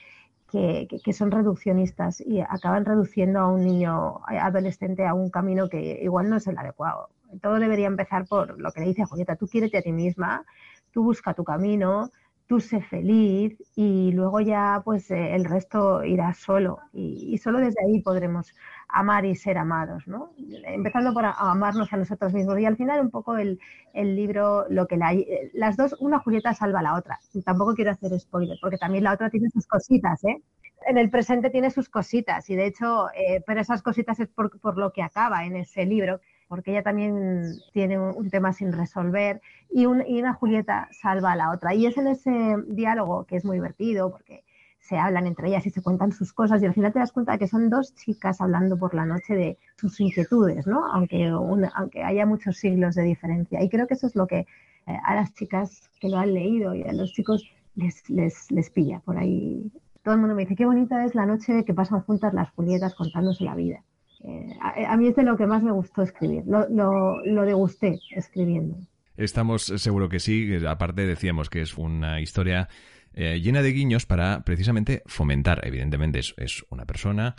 que, 0.51 0.89
que, 1.05 1.13
son 1.13 1.31
reduccionistas 1.31 2.21
y 2.21 2.41
acaban 2.41 2.85
reduciendo 2.85 3.41
a 3.41 3.49
un 3.49 3.65
niño 3.65 4.21
adolescente 4.27 5.07
a 5.07 5.15
un 5.15 5.31
camino 5.31 5.69
que 5.69 6.01
igual 6.03 6.31
no 6.31 6.37
es 6.37 6.47
el 6.47 6.59
adecuado 6.59 7.11
todo 7.39 7.59
debería 7.59 7.87
empezar 7.87 8.27
por 8.27 8.61
lo 8.61 8.73
que 8.73 8.81
le 8.81 8.87
dice 8.87 9.05
Julieta, 9.05 9.37
tú 9.37 9.47
quiérete 9.47 9.79
a 9.79 9.83
ti 9.83 9.93
misma, 9.93 10.45
tú 10.93 11.05
busca 11.05 11.35
tu 11.35 11.45
camino, 11.45 12.11
tú 12.47 12.61
sé 12.61 12.81
feliz 12.81 13.61
y 13.75 14.13
luego 14.13 14.41
ya 14.41 14.81
pues 14.85 15.11
eh, 15.11 15.35
el 15.35 15.45
resto 15.45 16.05
irá 16.05 16.33
solo 16.35 16.79
y, 16.93 17.37
solo 17.39 17.59
desde 17.59 17.85
ahí 17.85 18.01
podremos 18.01 18.55
amar 18.89 19.25
y 19.25 19.35
ser 19.35 19.59
amados, 19.59 20.07
¿no? 20.07 20.33
Empezando 20.65 21.13
por 21.13 21.25
amarnos 21.27 21.93
a 21.93 21.97
nosotros 21.97 22.33
mismos 22.33 22.59
y 22.61 22.67
al 22.67 22.77
final 22.77 23.01
un 23.01 23.11
poco 23.11 23.37
el, 23.37 23.59
libro, 23.95 24.67
lo 24.69 24.87
que 24.87 24.97
la, 24.97 25.13
las 25.55 25.77
dos, 25.77 25.97
una 26.01 26.19
Julieta 26.21 26.55
salva 26.55 26.81
a 26.81 26.83
la 26.83 26.95
otra. 26.95 27.19
Tampoco 27.45 27.75
quiero 27.75 27.91
hacer 27.91 28.19
spoiler 28.19 28.59
porque 28.61 28.79
también 28.79 29.05
la 29.05 29.13
otra 29.13 29.31
tiene 29.31 29.51
sus 29.51 29.67
cositas, 29.67 30.23
¿eh? 30.25 30.43
En 30.87 30.99
el 30.99 31.11
presente 31.11 31.51
tiene 31.51 31.71
sus 31.71 31.89
cositas 31.89 32.49
y 32.49 32.55
de 32.55 32.67
hecho, 32.67 33.09
eh, 33.11 33.43
pero 33.47 33.61
esas 33.61 33.83
cositas 33.83 34.21
es 34.21 34.29
por, 34.29 34.61
por 34.61 34.79
lo 34.79 34.93
que 34.93 35.03
acaba 35.03 35.45
en 35.45 35.57
ese 35.57 35.85
libro 35.85 36.21
porque 36.49 36.73
ella 36.73 36.83
también 36.83 37.55
tiene 37.73 37.99
un, 37.99 38.31
tema 38.31 38.53
sin 38.53 38.73
resolver 38.73 39.41
y, 39.71 39.87
una 39.87 40.35
Julieta 40.35 40.89
salva 40.93 41.33
a 41.33 41.37
la 41.37 41.51
otra. 41.51 41.75
Y 41.75 41.87
es 41.87 41.97
en 41.97 42.09
ese 42.09 42.57
diálogo 42.69 43.25
que 43.25 43.37
es 43.37 43.45
muy 43.45 43.57
divertido 43.57 44.11
porque 44.11 44.45
se 44.79 44.97
hablan 44.97 45.27
entre 45.27 45.49
ellas 45.49 45.67
y 45.67 45.71
se 45.71 45.83
cuentan 45.83 46.13
sus 46.13 46.33
cosas 46.33 46.63
y 46.63 46.67
al 46.67 46.75
final 46.75 46.93
te 46.93 47.01
das 47.01 47.11
cuenta 47.11 47.33
de 47.33 47.39
que 47.39 47.49
son 47.49 47.69
dos 47.71 47.95
chicas 47.97 48.41
hablando 48.41 48.79
por 48.79 48.95
la 48.95 49.05
noche 49.05 49.35
de 49.35 49.59
sus 49.77 49.99
inquietudes, 50.01 50.67
¿no? 50.67 50.87
Aunque, 50.93 51.27
aunque 51.27 52.05
haya 52.05 52.25
muchos 52.25 52.59
siglos 52.59 52.95
de 52.95 53.03
diferencia. 53.03 53.63
Y 53.63 53.69
creo 53.69 53.89
que 53.89 53.95
eso 53.95 54.07
es 54.07 54.15
lo 54.15 54.29
que 54.29 54.47
eh, 54.87 54.99
a 55.05 55.17
las 55.17 55.35
chicas 55.35 55.91
que 56.01 56.09
lo 56.09 56.19
han 56.19 56.33
leído 56.33 56.75
y 56.75 56.85
a 56.85 56.93
los 56.93 57.13
chicos 57.13 57.51
les, 57.75 58.09
les, 58.09 58.51
les 58.53 58.71
pilla 58.71 59.01
por 59.01 59.19
ahí. 59.19 59.73
Todo 60.05 60.15
el 60.15 60.21
mundo 60.21 60.37
me 60.37 60.43
dice, 60.43 60.55
qué 60.55 60.65
bonita 60.65 61.05
es 61.05 61.17
la 61.17 61.27
noche 61.27 61.65
que 61.65 61.75
pasan 61.75 62.03
juntas 62.03 62.33
las 62.33 62.51
Julietas 62.51 62.95
contándose 62.95 63.43
la 63.43 63.57
vida. 63.57 63.83
Eh, 64.25 64.57
a, 64.61 64.97
mí 64.97 65.09
es 65.09 65.17
de 65.17 65.23
lo 65.23 65.37
que 65.37 65.47
más 65.47 65.63
me 65.63 65.73
gustó 65.73 66.03
escribir, 66.03 66.45
lo, 66.47 67.45
degusté 67.45 68.01
escribiendo. 68.15 68.77
Estamos 69.17 69.65
seguro 69.65 70.09
que 70.09 70.21
sí, 70.21 70.51
aparte 70.67 71.07
decíamos 71.07 71.49
que 71.49 71.63
es 71.63 71.77
una 71.79 72.21
historia 72.21 72.69
eh, 73.15 73.41
llena 73.41 73.63
de 73.63 73.73
guiños 73.73 74.05
para 74.05 74.43
precisamente 74.45 75.03
fomentar, 75.07 75.67
evidentemente 75.67 76.19
es, 76.19 76.65
una 76.69 76.85
persona, 76.85 77.35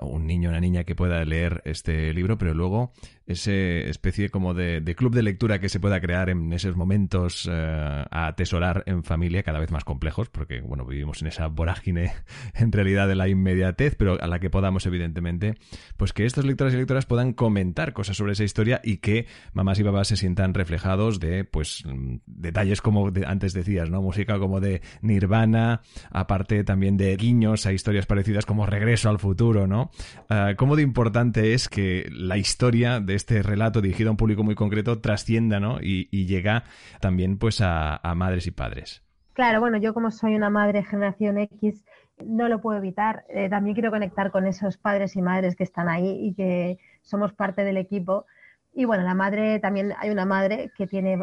un 0.00 0.26
niño, 0.26 0.50
una 0.50 0.60
niña 0.60 0.84
que 0.84 0.94
pueda 0.94 1.24
leer 1.24 1.62
este 1.64 2.12
libro, 2.14 2.38
pero 2.38 2.54
luego 2.54 2.92
ese 3.26 3.88
especie 3.88 4.30
como 4.30 4.54
de, 4.54 4.82
club 4.96 5.14
de 5.14 5.22
lectura 5.22 5.60
que 5.60 5.68
se 5.68 5.80
pueda 5.80 6.00
crear 6.00 6.28
en 6.28 6.52
esos 6.52 6.76
momentos 6.76 7.48
eh, 7.50 8.04
a 8.10 8.26
atesorar 8.26 8.82
en 8.86 9.04
familia 9.04 9.42
cada 9.42 9.58
vez 9.58 9.70
más 9.70 9.84
complejos, 9.84 10.28
porque 10.28 10.60
bueno, 10.60 10.84
vivimos 10.84 11.22
en 11.22 11.28
esa 11.28 11.46
vorágine 11.46 12.12
en 12.54 12.72
realidad 12.72 13.08
de 13.08 13.14
la 13.14 13.28
inmediatez, 13.28 13.96
pero 13.96 14.20
a 14.20 14.26
la 14.26 14.38
que 14.38 14.50
podamos 14.50 14.86
evidentemente, 14.86 15.56
pues 15.96 16.12
que 16.12 16.26
estos 16.26 16.44
lectores 16.44 16.74
y 16.74 16.78
lectoras 16.78 17.06
puedan 17.06 17.32
comentar 17.32 17.92
cosas 17.92 18.16
sobre 18.16 18.32
esa 18.32 18.44
historia 18.44 18.80
y 18.82 18.98
que 18.98 19.26
mamás 19.52 19.78
y 19.78 19.84
papás 19.84 20.08
se 20.08 20.16
sientan 20.16 20.54
reflejados 20.54 21.20
de 21.20 21.44
pues 21.44 21.84
detalles 22.26 22.80
como 22.82 23.10
antes 23.26 23.52
decías, 23.52 23.90
¿no? 23.90 24.02
Música 24.02 24.38
como 24.38 24.60
de 24.60 24.82
Nirvana, 25.00 25.82
aparte 26.10 26.64
también 26.64 26.96
de 26.96 27.16
guiños 27.16 27.66
a 27.66 27.72
historias 27.72 28.06
parecidas 28.06 28.46
como 28.46 28.66
Regreso 28.66 29.08
al 29.08 29.18
futuro, 29.18 29.66
¿no? 29.66 29.71
Uh, 29.80 30.56
¿Cómo 30.56 30.76
de 30.76 30.82
importante 30.82 31.54
es 31.54 31.68
que 31.68 32.08
la 32.10 32.36
historia 32.36 33.00
de 33.00 33.14
este 33.14 33.42
relato 33.42 33.80
dirigido 33.80 34.10
a 34.10 34.12
un 34.12 34.16
público 34.16 34.42
muy 34.42 34.54
concreto 34.54 35.00
trascienda, 35.00 35.60
¿no? 35.60 35.78
Y, 35.80 36.08
llega 36.26 36.64
también 37.00 37.36
pues 37.36 37.60
a, 37.60 38.00
madres 38.16 38.46
y 38.46 38.52
padres. 38.52 39.02
Claro, 39.32 39.60
bueno, 39.60 39.78
yo 39.78 39.92
como 39.92 40.10
soy 40.10 40.34
una 40.34 40.50
madre 40.50 40.84
generación 40.84 41.38
X, 41.38 41.84
no 42.24 42.48
lo 42.48 42.60
puedo 42.60 42.78
evitar. 42.78 43.24
Eh, 43.28 43.48
también 43.48 43.74
quiero 43.74 43.90
conectar 43.90 44.30
con 44.30 44.46
esos 44.46 44.76
padres 44.76 45.16
y 45.16 45.22
madres 45.22 45.56
que 45.56 45.64
están 45.64 45.88
ahí 45.88 46.26
y 46.26 46.34
que 46.34 46.78
somos 47.02 47.32
parte 47.32 47.64
del 47.64 47.76
equipo. 47.76 48.26
Y 48.74 48.84
bueno, 48.84 49.02
la 49.02 49.14
madre, 49.14 49.58
también 49.58 49.92
hay 49.98 50.10
una 50.10 50.24
madre 50.24 50.70
que 50.76 50.86
tiene, 50.86 51.18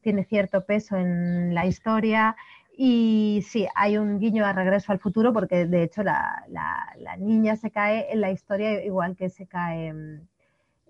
tiene 0.00 0.24
cierto 0.24 0.64
peso 0.64 0.96
en 0.96 1.54
la 1.54 1.66
historia 1.66 2.36
y 2.80 3.42
sí, 3.42 3.66
hay 3.74 3.98
un 3.98 4.20
guiño 4.20 4.46
a 4.46 4.52
regreso 4.52 4.92
al 4.92 5.00
futuro 5.00 5.32
porque 5.32 5.66
de 5.66 5.82
hecho 5.82 6.04
la, 6.04 6.44
la, 6.48 7.16
niña 7.16 7.56
se 7.56 7.72
cae 7.72 8.12
en 8.12 8.20
la 8.20 8.30
historia 8.30 8.84
igual 8.84 9.16
que 9.16 9.30
se 9.30 9.48
cae 9.48 9.92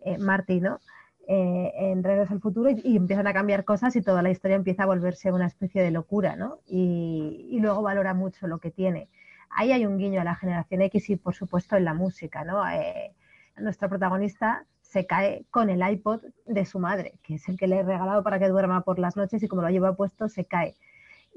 eh, 0.04 0.18
Marty, 0.18 0.61
¿no? 0.61 0.80
Eh, 1.26 1.73
en 1.75 2.04
Regreso 2.04 2.35
al 2.35 2.42
Futuro 2.42 2.68
y, 2.68 2.95
empiezan 2.95 3.26
a 3.26 3.33
cambiar 3.33 3.64
cosas 3.64 3.97
y 3.97 4.02
toda 4.02 4.23
la 4.23 4.30
historia 4.30 4.57
empieza 4.57 4.83
a 4.83 4.87
volverse 4.87 5.33
una 5.33 5.47
especie 5.47 5.83
de 5.83 5.90
locura, 5.90 6.37
¿no? 6.37 6.59
Y, 6.66 7.49
y, 7.50 7.59
luego 7.61 7.80
valora 7.80 8.12
mucho 8.12 8.47
lo 8.49 8.59
que 8.59 8.71
tiene. 8.71 9.09
Ahí 9.49 9.73
hay 9.73 9.87
un 9.87 9.97
guiño 9.97 10.21
a 10.21 10.25
la 10.25 10.35
generación 10.35 10.83
X 10.83 11.09
y, 11.09 11.16
por 11.16 11.35
supuesto, 11.35 11.75
en 11.76 11.87
la 11.87 11.95
música, 11.95 12.45
¿no? 12.45 12.68
Eh, 12.68 13.14
nuestra 13.57 13.88
protagonista 13.88 14.66
se 14.83 15.07
cae 15.07 15.47
con 15.50 15.71
el 15.71 15.80
iPod 15.90 16.21
de 16.45 16.66
su 16.66 16.80
madre, 16.80 17.14
que 17.23 17.37
es 17.37 17.49
el 17.49 17.57
que 17.57 17.66
le 17.66 17.78
he 17.78 17.83
regalado 17.83 18.23
para 18.23 18.38
que 18.38 18.49
duerma 18.49 18.83
por 18.83 18.99
las 18.99 19.16
noches 19.16 19.42
y 19.42 19.49
como 19.49 19.62
lo 19.62 19.71
lleva 19.71 19.97
puesto, 19.97 20.28
se 20.28 20.45
cae. 20.45 20.76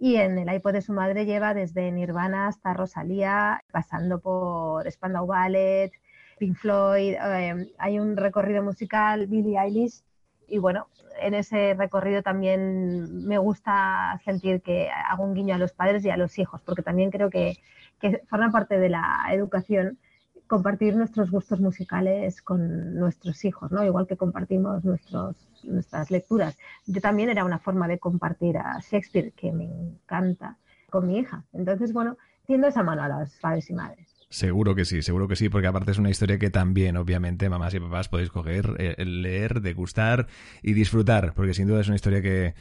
Y 0.04 0.16
en 0.16 0.40
el 0.40 0.52
iPod 0.52 0.74
de 0.74 0.82
su 0.82 0.94
madre 0.94 1.28
lleva 1.28 1.54
desde 1.54 1.92
Nirvana 1.92 2.48
hasta 2.48 2.74
Rosalía, 2.74 3.64
pasando 3.72 4.20
por 4.20 4.92
Spandau 4.92 5.28
Ballet, 5.28 5.92
Pink 6.40 6.58
Floyd, 6.58 7.14
eh, 7.14 7.72
hay 7.78 8.00
un 8.00 8.18
recorrido 8.18 8.64
musical, 8.64 9.28
Billie 9.28 9.60
Eilish, 9.60 10.02
y 10.48 10.58
bueno, 10.58 10.88
en 11.22 11.36
ese 11.36 11.76
recorrido 11.76 12.24
también 12.24 13.28
me 13.28 13.38
gusta 13.38 14.20
sentir 14.26 14.64
que 14.64 14.90
hago 14.90 15.24
un 15.24 15.36
guiño 15.36 15.54
a 15.54 15.60
los 15.60 15.74
padres 15.74 16.04
y 16.04 16.10
a 16.10 16.18
los 16.18 16.40
hijos, 16.40 16.64
porque 16.64 16.82
también 16.82 17.12
creo 17.12 17.30
que, 17.30 17.58
que 18.00 18.24
forma 18.28 18.52
parte 18.52 18.80
de 18.80 18.90
la 18.90 19.28
educación 19.32 20.00
compartir 20.48 20.96
nuestros 20.96 21.30
gustos 21.30 21.60
musicales 21.60 22.42
con 22.42 22.96
nuestros 22.96 23.46
hijos, 23.46 23.72
¿no? 23.72 23.86
Igual 23.86 24.08
que 24.08 24.18
compartimos 24.18 24.84
nuestros, 24.84 25.36
nuestras 25.66 26.12
lecturas. 26.12 26.58
Yo 26.86 27.02
también 27.02 27.30
era 27.30 27.46
una 27.46 27.60
forma 27.60 27.88
de 27.88 28.00
compartir 28.00 28.58
a 28.58 28.80
Shakespeare, 28.80 29.32
que 29.34 29.52
me 29.52 29.66
encanta, 29.66 30.58
con 30.90 31.08
mi 31.08 31.20
hija. 31.20 31.46
Entonces, 31.54 31.94
bueno, 31.94 32.18
tiendo 32.46 32.68
esa 32.68 32.84
mano 32.84 33.04
a 33.04 33.08
los 33.08 33.36
padres 33.40 33.70
y 33.70 33.74
madres. 33.74 34.21
Seguro 34.32 34.76
que 34.76 34.86
sí, 34.86 35.02
seguro 35.02 35.28
que 35.28 35.36
sí, 35.36 35.50
porque 35.50 35.68
aparte 35.68 35.92
es 35.92 35.98
una 35.98 36.10
historia 36.10 36.40
que 36.40 36.50
también, 36.50 36.96
obviamente, 36.96 37.50
mamás 37.50 37.74
y 37.74 37.82
papás 37.82 38.08
podéis 38.08 38.30
coger, 38.30 38.78
eh, 38.80 39.04
leer, 39.04 39.60
degustar 39.60 40.28
y 40.64 40.72
disfrutar, 40.72 41.34
porque 41.34 41.54
sin 41.54 41.68
duda 41.68 41.82
es 41.82 41.88
una 41.88 41.98
historia 41.98 42.22
que, 42.22 42.54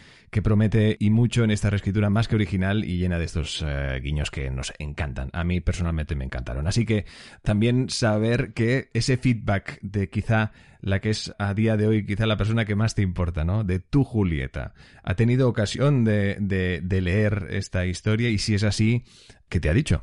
promete 0.42 0.96
y 0.98 1.10
mucho 1.10 1.44
en 1.44 1.52
esta 1.52 1.70
reescritura 1.70 2.10
más 2.10 2.26
que 2.26 2.34
original 2.34 2.84
y 2.84 2.98
llena 2.98 3.20
de 3.20 3.24
estos 3.24 3.64
eh, 3.64 4.00
guiños 4.02 4.32
que 4.32 4.50
nos 4.50 4.72
encantan. 4.80 5.30
A 5.32 5.44
mí 5.44 5.60
personalmente 5.60 6.16
me 6.16 6.24
encantaron. 6.24 6.66
Así 6.66 6.84
que 6.84 7.04
también 7.42 7.88
saber 7.88 8.52
que 8.52 8.90
ese 8.92 9.16
feedback 9.16 9.78
de 9.80 10.10
quizá 10.10 10.50
la 10.80 10.98
que 10.98 11.10
es 11.10 11.32
a 11.38 11.54
día 11.54 11.76
de 11.76 11.86
hoy 11.86 12.04
quizá 12.04 12.26
la 12.26 12.36
persona 12.36 12.64
que 12.64 12.74
más 12.74 12.96
te 12.96 13.02
importa, 13.02 13.44
¿no? 13.44 13.62
De 13.62 13.78
tu 13.78 14.02
Julieta. 14.02 14.74
¿Ha 15.04 15.14
tenido 15.14 15.48
ocasión 15.48 16.02
de, 16.02 16.36
de, 16.40 16.80
de 16.82 17.00
leer 17.00 17.46
esta 17.50 17.86
historia? 17.86 18.28
Y 18.28 18.38
si 18.38 18.56
es 18.56 18.64
así, 18.64 19.04
¿qué 19.48 19.60
te 19.60 19.70
ha 19.70 19.74
dicho? 19.74 20.02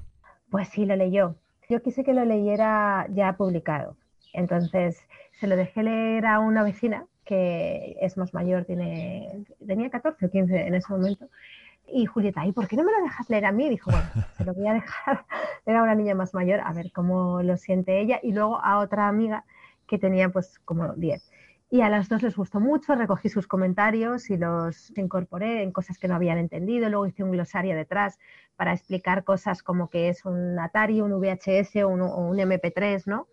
Pues 0.49 0.69
sí, 0.69 0.85
lo 0.85 0.95
leyó 0.95 1.35
yo 1.69 1.81
quise 1.81 2.03
que 2.03 2.13
lo 2.13 2.25
leyera 2.25 3.07
ya 3.09 3.33
publicado. 3.33 3.97
Entonces 4.33 4.97
se 5.39 5.47
lo 5.47 5.55
dejé 5.55 5.83
leer 5.83 6.25
a 6.25 6.39
una 6.39 6.63
vecina 6.63 7.05
que 7.25 7.97
es 7.99 8.17
más 8.17 8.33
mayor, 8.33 8.63
tiene, 8.65 9.43
tenía 9.65 9.89
14 9.89 10.25
o 10.25 10.31
15 10.31 10.67
en 10.67 10.75
ese 10.75 10.93
momento. 10.93 11.27
Y 11.87 12.05
Julieta, 12.05 12.45
¿y 12.45 12.51
por 12.51 12.67
qué 12.67 12.75
no 12.75 12.83
me 12.83 12.91
lo 12.91 13.01
dejas 13.01 13.29
leer 13.29 13.45
a 13.45 13.51
mí? 13.51 13.69
Dijo, 13.69 13.91
bueno, 13.91 14.07
se 14.37 14.43
lo 14.45 14.53
voy 14.53 14.67
a 14.67 14.73
dejar 14.73 15.25
leer 15.65 15.77
a 15.77 15.83
una 15.83 15.95
niña 15.95 16.15
más 16.15 16.33
mayor, 16.33 16.61
a 16.61 16.71
ver 16.73 16.91
cómo 16.91 17.41
lo 17.43 17.57
siente 17.57 17.99
ella. 17.99 18.19
Y 18.23 18.31
luego 18.31 18.63
a 18.63 18.79
otra 18.79 19.07
amiga 19.07 19.45
que 19.87 19.97
tenía 19.97 20.29
pues 20.29 20.59
como 20.59 20.93
10. 20.93 21.31
Y 21.69 21.81
a 21.81 21.89
las 21.89 22.07
dos 22.07 22.23
les 22.23 22.37
gustó 22.37 22.61
mucho, 22.61 22.95
recogí 22.95 23.27
sus 23.27 23.45
comentarios 23.45 24.29
y 24.29 24.37
los 24.37 24.97
incorporé 24.97 25.63
en 25.63 25.73
cosas 25.73 25.97
que 25.97 26.07
no 26.07 26.15
habían 26.15 26.37
entendido. 26.37 26.89
Luego 26.89 27.07
hice 27.07 27.23
un 27.23 27.31
glosario 27.31 27.75
detrás 27.75 28.19
para 28.55 28.71
explicar 28.71 29.25
cosas 29.25 29.63
como 29.63 29.89
que 29.89 30.07
es 30.07 30.23
un 30.23 30.57
Atari, 30.59 31.01
un 31.01 31.19
VHS 31.19 31.83
o 31.83 31.89
un, 31.89 32.37
MP3, 32.37 33.05
¿no? 33.07 33.27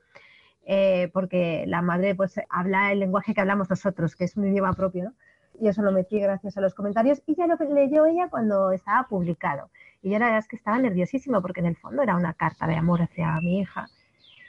Eh, 0.67 1.11
porque 1.13 1.65
la 1.69 1.81
madre 1.81 2.17
pues 2.17 2.41
habla 2.49 2.91
el 2.91 3.01
lenguaje 3.01 3.35
que 3.35 3.41
hablamos 3.41 3.71
nosotros, 3.71 4.17
que 4.17 4.25
es 4.25 4.37
un 4.37 4.47
idioma 4.49 4.73
propio, 4.73 5.05
¿no? 5.05 5.15
Y 5.61 5.69
eso 5.69 5.83
lo 5.83 5.93
metí 5.93 6.19
gracias 6.19 6.57
a 6.57 6.61
los 6.61 6.75
comentarios 6.75 7.23
y 7.27 7.37
ya 7.37 7.47
lo 7.47 7.57
leyó 7.73 8.07
ella 8.07 8.29
cuando 8.29 8.73
estaba 8.73 9.07
publicado. 9.07 9.71
Y 10.03 10.11
yo 10.11 10.19
la 10.19 10.27
verdad 10.27 10.41
es 10.41 10.49
que 10.49 10.57
estaba 10.57 10.79
nerviosísima 10.81 11.41
porque 11.41 11.61
en 11.61 11.67
el 11.67 11.77
fondo 11.77 12.03
era 12.03 12.17
una 12.17 12.35
carta 12.35 12.67
de 12.67 12.75
amor 12.75 13.03
hacia 13.03 13.37
mi 13.41 13.61
hija 13.61 13.87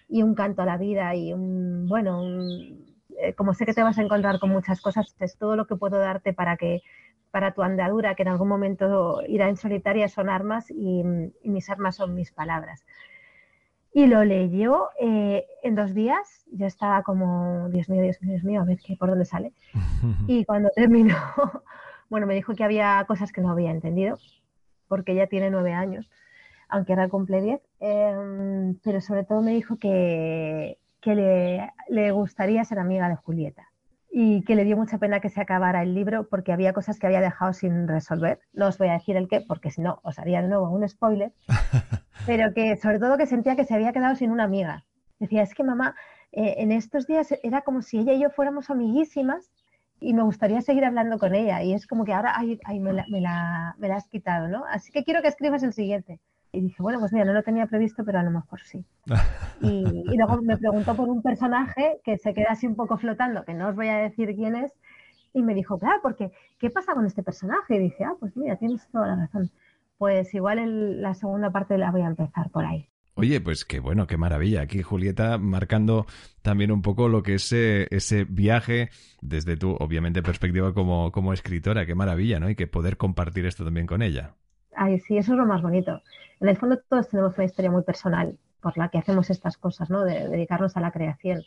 y 0.10 0.24
un 0.24 0.34
canto 0.34 0.64
a 0.64 0.66
la 0.66 0.78
vida 0.78 1.14
y 1.14 1.34
un, 1.34 1.88
bueno, 1.88 2.24
eh, 3.22 3.34
como 3.34 3.54
sé 3.54 3.66
que 3.66 3.74
te 3.74 3.84
vas 3.84 3.98
a 3.98 4.02
encontrar 4.02 4.40
con 4.40 4.50
muchas 4.50 4.82
cosas, 4.82 5.16
es 5.20 5.38
todo 5.38 5.56
lo 5.56 5.68
que 5.68 5.76
puedo 5.76 6.00
darte 6.00 6.34
para 6.34 6.58
que 6.58 6.82
para 7.36 7.54
tu 7.54 7.64
andadura, 7.64 8.16
que 8.16 8.22
en 8.22 8.30
algún 8.30 8.48
momento 8.48 9.22
irá 9.28 9.50
en 9.50 9.58
solitaria, 9.58 10.08
son 10.08 10.30
armas 10.30 10.72
y, 10.72 11.04
mis 11.44 11.70
armas 11.70 11.98
son 11.98 12.16
mis 12.16 12.32
palabras. 12.32 12.86
Y 13.92 14.08
lo 14.08 14.24
leyó 14.24 14.88
eh, 15.02 15.46
en 15.62 15.76
dos 15.76 15.94
días, 15.94 16.46
yo 16.50 16.66
estaba 16.66 17.04
como, 17.04 17.68
Dios 17.68 17.90
mío, 17.90 18.04
Dios 18.04 18.22
mío, 18.22 18.32
Dios 18.32 18.44
mío, 18.46 18.62
a 18.62 18.64
ver 18.64 18.78
qué, 18.78 18.96
por 18.96 19.10
dónde 19.10 19.26
sale. 19.26 19.52
Y 20.28 20.46
cuando 20.46 20.70
terminó, 20.70 21.18
bueno, 22.10 22.26
me 22.26 22.36
dijo 22.36 22.56
que 22.56 22.64
había 22.64 23.04
cosas 23.06 23.34
que 23.34 23.42
no 23.42 23.50
había 23.52 23.72
entendido, 23.72 24.18
porque 24.88 25.12
ella 25.12 25.28
tiene 25.28 25.50
nueve 25.50 25.74
años, 25.74 26.10
aunque 26.70 26.94
ahora 26.94 27.10
cumple 27.10 27.42
diez, 27.42 27.62
em, 27.82 28.76
pero 28.82 29.02
sobre 29.02 29.26
todo 29.26 29.42
me 29.42 29.52
dijo 29.52 29.78
que, 29.78 30.78
que 31.06 31.14
le, 31.14 31.72
le 31.88 32.10
gustaría 32.10 32.66
ser 32.66 32.80
amiga 32.80 33.08
de 33.08 33.16
Julieta 33.16 33.70
y 34.10 34.42
que 34.42 34.56
le 34.56 34.64
dio 34.64 34.76
mucha 34.76 34.98
pena 34.98 35.20
que 35.20 35.30
se 35.30 35.40
acabara 35.40 35.84
el 35.84 35.94
libro 35.94 36.28
porque 36.28 36.52
había 36.52 36.74
cosas 36.74 36.98
que 36.98 37.06
había 37.06 37.22
dejado 37.22 37.54
sin 37.54 37.88
resolver. 37.88 38.40
No 38.54 38.66
os 38.70 38.80
voy 38.80 38.88
a 38.88 38.94
decir 38.94 39.16
el 39.16 39.28
qué, 39.28 39.42
porque 39.48 39.70
si 39.70 39.82
no 39.82 40.00
os 40.02 40.18
haría 40.18 40.42
de 40.42 40.48
nuevo 40.48 40.68
un 40.68 40.90
spoiler, 40.90 41.32
pero 42.26 42.56
que 42.56 42.76
sobre 42.78 42.98
todo 42.98 43.20
que 43.20 43.28
sentía 43.28 43.56
que 43.56 43.66
se 43.66 43.76
había 43.76 43.94
quedado 43.94 44.16
sin 44.16 44.32
una 44.32 44.46
amiga. 44.46 44.84
Decía, 45.20 45.44
es 45.44 45.54
que 45.54 45.64
mamá, 45.64 45.96
eh, 46.32 46.56
en 46.58 46.72
estos 46.72 47.06
días 47.06 47.36
era 47.44 47.62
como 47.62 47.84
si 47.84 48.00
ella 48.00 48.14
y 48.14 48.22
yo 48.22 48.32
fuéramos 48.32 48.72
amiguísimas 48.72 49.52
y 50.00 50.16
me 50.16 50.24
gustaría 50.24 50.62
seguir 50.62 50.86
hablando 50.86 51.20
con 51.20 51.36
ella 51.36 51.62
y 51.62 51.74
es 51.74 51.86
como 51.86 52.04
que 52.04 52.14
ahora 52.14 52.34
ay, 52.36 52.58
me, 52.80 52.94
la, 52.94 53.06
me, 53.10 53.22
la, 53.22 53.76
me 53.78 53.90
la 53.90 53.98
has 53.98 54.08
quitado, 54.08 54.48
¿no? 54.48 54.66
Así 54.72 54.92
que 54.92 55.04
quiero 55.04 55.22
que 55.22 55.28
escribas 55.28 55.62
el 55.62 55.74
siguiente. 55.74 56.20
Y 56.56 56.62
dije, 56.62 56.82
bueno, 56.82 57.00
pues 57.00 57.12
mira, 57.12 57.26
no 57.26 57.34
lo 57.34 57.44
tenía 57.44 57.68
previsto, 57.68 58.04
pero 58.06 58.20
a 58.20 58.24
lo 58.24 58.32
mejor 58.32 58.62
sí. 58.62 58.86
Y, 59.62 60.18
luego 60.18 60.42
me 60.42 60.58
preguntó 60.58 60.96
por 60.96 61.10
un 61.10 61.22
personaje 61.22 62.00
que 62.04 62.18
se 62.18 62.34
queda 62.34 62.48
así 62.52 62.68
un 62.68 62.76
poco 62.76 62.98
flotando, 62.98 63.44
que 63.46 63.54
no 63.54 63.70
os 63.70 63.76
voy 63.76 63.88
a 63.88 63.98
decir 63.98 64.34
quién 64.36 64.56
es, 64.56 64.72
y 65.34 65.42
me 65.44 65.54
dijo, 65.54 65.78
claro, 65.78 66.00
porque 66.02 66.32
¿qué 66.60 66.70
pasa 66.70 66.94
con 66.94 67.06
este 67.06 67.24
personaje? 67.24 67.76
Y 67.76 67.80
dije, 67.80 68.04
ah, 68.06 68.16
pues 68.20 68.36
mira, 68.38 68.56
tienes 68.56 68.88
toda 68.90 69.08
la 69.08 69.16
razón. 69.16 69.52
Pues 69.98 70.34
igual 70.34 71.02
la 71.02 71.14
segunda 71.14 71.52
parte 71.52 71.78
la 71.78 71.92
voy 71.92 72.02
a 72.02 72.08
empezar 72.08 72.50
por 72.50 72.66
ahí. 72.66 72.90
Oye, 73.18 73.40
pues 73.40 73.64
qué 73.64 73.80
bueno, 73.80 74.08
qué 74.08 74.18
maravilla. 74.18 74.62
Aquí 74.62 74.82
Julieta 74.82 75.38
marcando 75.38 76.06
también 76.42 76.72
un 76.72 76.82
poco 76.82 77.08
lo 77.08 77.24
que 77.24 77.36
es 77.36 77.46
ese, 77.46 77.88
ese 77.92 78.26
viaje 78.26 78.90
desde 79.22 79.56
tu, 79.56 79.72
obviamente, 79.72 80.22
perspectiva 80.22 80.74
como, 80.74 81.14
como 81.14 81.32
escritora. 81.32 81.86
Qué 81.86 81.96
maravilla, 81.96 82.42
¿no? 82.42 82.50
Y 82.50 82.56
que 82.56 82.68
poder 82.68 82.98
compartir 82.98 83.46
esto 83.46 83.64
también 83.64 83.88
con 83.88 84.02
ella. 84.02 84.36
Ay, 84.76 85.00
sí, 85.00 85.18
eso 85.18 85.34
es 85.34 85.38
lo 85.38 85.46
más 85.46 85.62
bonito. 85.62 86.02
En 86.40 86.50
el 86.50 86.58
fondo 86.58 86.78
todos 86.78 87.10
tenemos 87.10 87.36
una 87.38 87.46
historia 87.46 87.72
muy 87.72 87.84
personal 87.84 88.38
por 88.62 88.78
la 88.78 88.90
que 88.90 88.98
hacemos 88.98 89.30
estas 89.30 89.58
cosas, 89.58 89.90
¿no? 89.90 90.04
De, 90.04 90.28
dedicarnos 90.28 90.76
a 90.78 90.82
la 90.82 90.92
creación. 90.92 91.44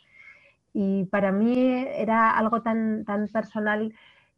Y 0.73 1.05
para 1.05 1.31
mí 1.31 1.85
era 1.95 2.37
algo 2.37 2.61
tan, 2.61 3.03
tan 3.05 3.27
personal 3.27 3.93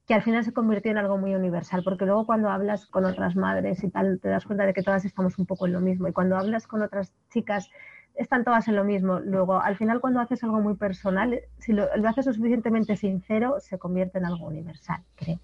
que 0.07 0.13
al 0.13 0.23
final 0.23 0.43
se 0.43 0.53
convirtió 0.53 0.91
en 0.91 0.97
algo 0.97 1.17
muy 1.17 1.35
universal, 1.35 1.83
porque 1.83 2.05
luego 2.05 2.25
cuando 2.25 2.49
hablas 2.49 2.85
con 2.87 3.05
otras 3.05 3.35
madres 3.35 3.83
y 3.83 3.89
tal, 3.89 4.19
te 4.19 4.29
das 4.29 4.45
cuenta 4.45 4.65
de 4.65 4.73
que 4.73 4.83
todas 4.83 5.05
estamos 5.05 5.37
un 5.37 5.45
poco 5.45 5.67
en 5.67 5.73
lo 5.73 5.79
mismo. 5.79 6.07
Y 6.07 6.13
cuando 6.13 6.37
hablas 6.37 6.67
con 6.67 6.81
otras 6.81 7.13
chicas 7.31 7.69
están 8.15 8.43
todas 8.43 8.67
en 8.67 8.75
lo 8.75 8.83
mismo. 8.83 9.19
Luego, 9.19 9.61
al 9.61 9.77
final, 9.77 10.01
cuando 10.01 10.19
haces 10.19 10.43
algo 10.43 10.59
muy 10.59 10.75
personal, 10.75 11.39
si 11.59 11.73
lo, 11.73 11.95
lo 11.95 12.09
haces 12.09 12.25
lo 12.25 12.33
suficientemente 12.33 12.97
sincero, 12.97 13.59
se 13.59 13.77
convierte 13.77 14.17
en 14.17 14.25
algo 14.25 14.47
universal, 14.47 15.01
creo 15.15 15.39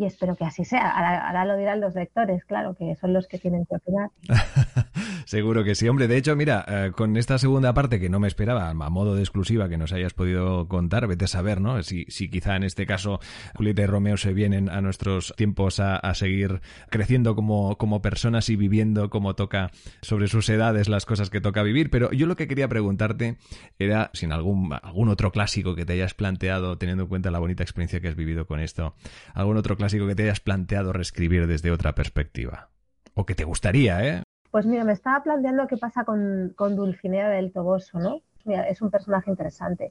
y 0.00 0.06
espero 0.06 0.34
que 0.34 0.46
así 0.46 0.64
sea. 0.64 0.88
Ahora, 0.88 1.44
lo 1.44 1.58
dirán 1.58 1.78
los 1.82 1.94
lectores, 1.94 2.42
claro, 2.46 2.74
que 2.74 2.96
son 2.96 3.12
los 3.12 3.28
que 3.28 3.38
tienen 3.38 3.66
que 3.66 3.76
opinar. 3.76 4.08
Seguro 5.26 5.62
que 5.62 5.74
sí, 5.74 5.88
hombre. 5.88 6.08
De 6.08 6.16
hecho, 6.16 6.34
mira, 6.36 6.64
eh, 6.66 6.92
con 6.96 7.18
esta 7.18 7.36
segunda 7.36 7.74
parte 7.74 8.00
que 8.00 8.08
no 8.08 8.18
me 8.18 8.26
esperaba, 8.26 8.70
a 8.70 8.74
modo 8.74 9.14
de 9.14 9.20
exclusiva 9.20 9.68
que 9.68 9.76
nos 9.76 9.92
hayas 9.92 10.14
podido 10.14 10.68
contar, 10.68 11.06
vete 11.06 11.26
a 11.26 11.28
saber, 11.28 11.60
¿no? 11.60 11.82
Si, 11.82 12.06
si 12.08 12.30
quizá 12.30 12.56
en 12.56 12.62
este 12.62 12.86
caso 12.86 13.20
Julieta 13.54 13.82
y 13.82 13.86
Romeo 13.86 14.16
se 14.16 14.32
vienen 14.32 14.70
a 14.70 14.80
nuestros 14.80 15.34
tiempos 15.36 15.80
a, 15.80 16.00
seguir 16.14 16.62
creciendo 16.88 17.36
como, 17.36 17.76
como 17.76 18.00
personas 18.00 18.48
y 18.48 18.56
viviendo 18.56 19.10
como 19.10 19.34
toca 19.34 19.70
sobre 20.00 20.28
sus 20.28 20.48
edades 20.48 20.88
las 20.88 21.04
cosas 21.04 21.28
que 21.28 21.42
toca 21.42 21.62
vivir. 21.62 21.90
Pero 21.90 22.10
yo 22.10 22.26
lo 22.26 22.36
que 22.36 22.48
quería 22.48 22.68
preguntarte 22.68 23.36
era 23.78 24.10
si 24.14 24.24
en 24.24 24.32
algún, 24.32 24.72
algún 24.82 25.10
otro 25.10 25.30
clásico 25.30 25.74
que 25.74 25.84
te 25.84 25.92
hayas 25.92 26.14
planteado, 26.14 26.78
teniendo 26.78 27.02
en 27.02 27.08
cuenta 27.10 27.30
la 27.30 27.38
bonita 27.38 27.62
experiencia 27.62 28.00
que 28.00 28.08
has 28.08 28.16
vivido 28.16 28.46
con 28.46 28.60
esto, 28.60 28.94
algún 29.34 29.58
otro 29.58 29.76
clásico 29.76 29.89
que 29.90 30.14
te 30.14 30.24
hayas 30.24 30.40
planteado 30.40 30.92
reescribir 30.92 31.46
desde 31.46 31.70
otra 31.70 31.94
perspectiva? 31.94 32.70
O 33.14 33.26
que 33.26 33.34
te 33.34 33.44
gustaría, 33.44 34.06
¿eh? 34.06 34.22
Pues 34.50 34.66
mira, 34.66 34.84
me 34.84 34.92
estaba 34.92 35.22
planteando 35.22 35.66
qué 35.66 35.76
pasa 35.76 36.04
con, 36.04 36.54
Dulcinea 36.56 37.28
del 37.28 37.52
Toboso, 37.52 37.98
¿no? 37.98 38.22
Mira, 38.44 38.68
es 38.68 38.82
un 38.82 38.90
personaje 38.90 39.30
interesante. 39.30 39.90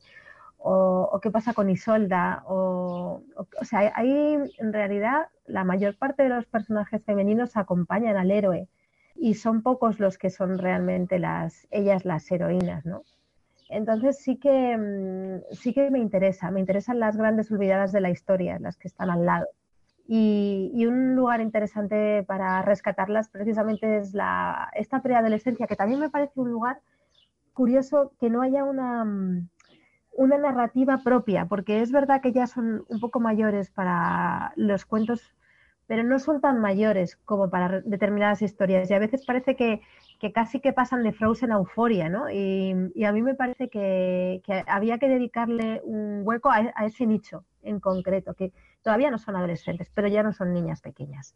O, 0.58 1.20
qué 1.22 1.32
pasa 1.32 1.54
con 1.54 1.70
Isolda. 1.70 2.44
O, 2.46 3.24
o, 3.36 3.66
sea, 3.66 3.94
ahí 3.96 4.38
en 4.58 4.74
realidad 4.74 5.28
la 5.46 5.64
mayor 5.64 5.96
parte 5.96 6.24
de 6.24 6.30
los 6.30 6.46
personajes 6.46 7.04
femeninos 7.04 7.56
acompañan 7.56 8.18
al 8.18 8.32
héroe 8.32 8.68
y 9.16 9.36
son 9.36 9.62
pocos 9.62 10.00
los 10.00 10.18
que 10.18 10.30
son 10.30 10.58
realmente 10.58 11.20
las, 11.20 11.68
ellas 11.72 12.06
las 12.06 12.30
heroínas, 12.32 12.86
¿no? 12.86 13.04
Entonces 13.70 14.18
sí 14.18 14.38
que, 14.38 14.78
mm, 14.78 15.54
sí 15.54 15.74
que 15.74 15.92
me 15.92 16.00
interesa, 16.00 16.50
me 16.52 16.60
interesan 16.60 17.00
las 17.00 17.16
grandes 17.16 17.52
olvidadas 17.52 17.92
de 17.92 18.02
la 18.02 18.10
historia, 18.10 18.58
las 18.60 18.78
que 18.78 18.88
están 18.88 19.10
al 19.10 19.26
lado. 19.26 19.48
Y, 20.12 20.88
un 20.88 21.16
lugar 21.16 21.40
interesante 21.40 22.24
para 22.24 22.64
rescatarlas 22.64 23.30
precisamente 23.30 23.98
es 23.98 24.16
la, 24.16 24.72
esta 24.74 25.04
preadolescencia, 25.04 25.68
que 25.68 25.76
también 25.76 26.00
me 26.00 26.10
parece 26.10 26.40
un 26.40 26.50
lugar 26.50 26.82
curioso 27.54 28.12
que 28.20 28.32
no 28.32 28.42
haya 28.42 28.64
una, 28.64 29.06
una 30.14 30.38
narrativa 30.40 31.04
propia, 31.04 31.46
porque 31.46 31.82
es 31.82 31.92
verdad 31.92 32.22
que 32.22 32.32
ya 32.32 32.48
son 32.48 32.86
un 32.90 33.00
poco 33.00 33.20
mayores 33.20 33.70
para 33.70 34.52
los 34.56 34.84
cuentos, 34.86 35.22
pero 35.86 36.02
no 36.02 36.18
son 36.18 36.42
tan 36.42 36.60
mayores 36.60 37.16
como 37.18 37.52
para 37.52 37.82
determinadas 37.82 38.42
historias. 38.42 38.90
Y 38.90 38.96
a 38.96 39.00
veces 39.00 39.24
parece 39.28 39.56
que, 39.56 39.82
casi 40.34 40.60
que 40.60 40.74
pasan 40.74 41.04
de 41.04 41.14
Frozen 41.14 41.52
a 41.52 41.58
Euforia, 41.58 42.10
¿no? 42.10 42.32
Y, 42.32 43.04
a 43.06 43.12
mí 43.12 43.22
me 43.22 43.36
parece 43.36 43.70
que, 43.70 44.42
había 44.66 44.98
que 44.98 45.08
dedicarle 45.08 45.82
un 45.84 46.22
hueco 46.24 46.50
a, 46.50 46.72
a 46.74 46.88
ese 46.88 47.06
nicho 47.06 47.46
en 47.62 47.80
concreto, 47.80 48.34
que, 48.34 48.52
todavía 48.84 49.12
no 49.12 49.18
son 49.18 49.36
adolescentes, 49.36 49.90
pero 49.94 50.08
ya 50.08 50.24
no 50.24 50.34
son 50.34 50.54
niñas 50.54 50.82
pequeñas. 50.82 51.36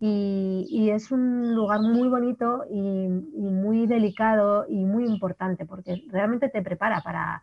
Y, 0.00 0.90
es 0.90 1.10
un 1.10 1.54
lugar 1.54 1.80
muy 1.80 2.08
bonito 2.08 2.64
y, 2.70 3.08
muy 3.08 3.86
delicado 3.86 4.64
y 4.68 4.84
muy 4.84 5.04
importante 5.04 5.66
porque 5.66 6.04
realmente 6.08 6.48
te 6.48 6.62
prepara 6.62 7.00
para 7.00 7.42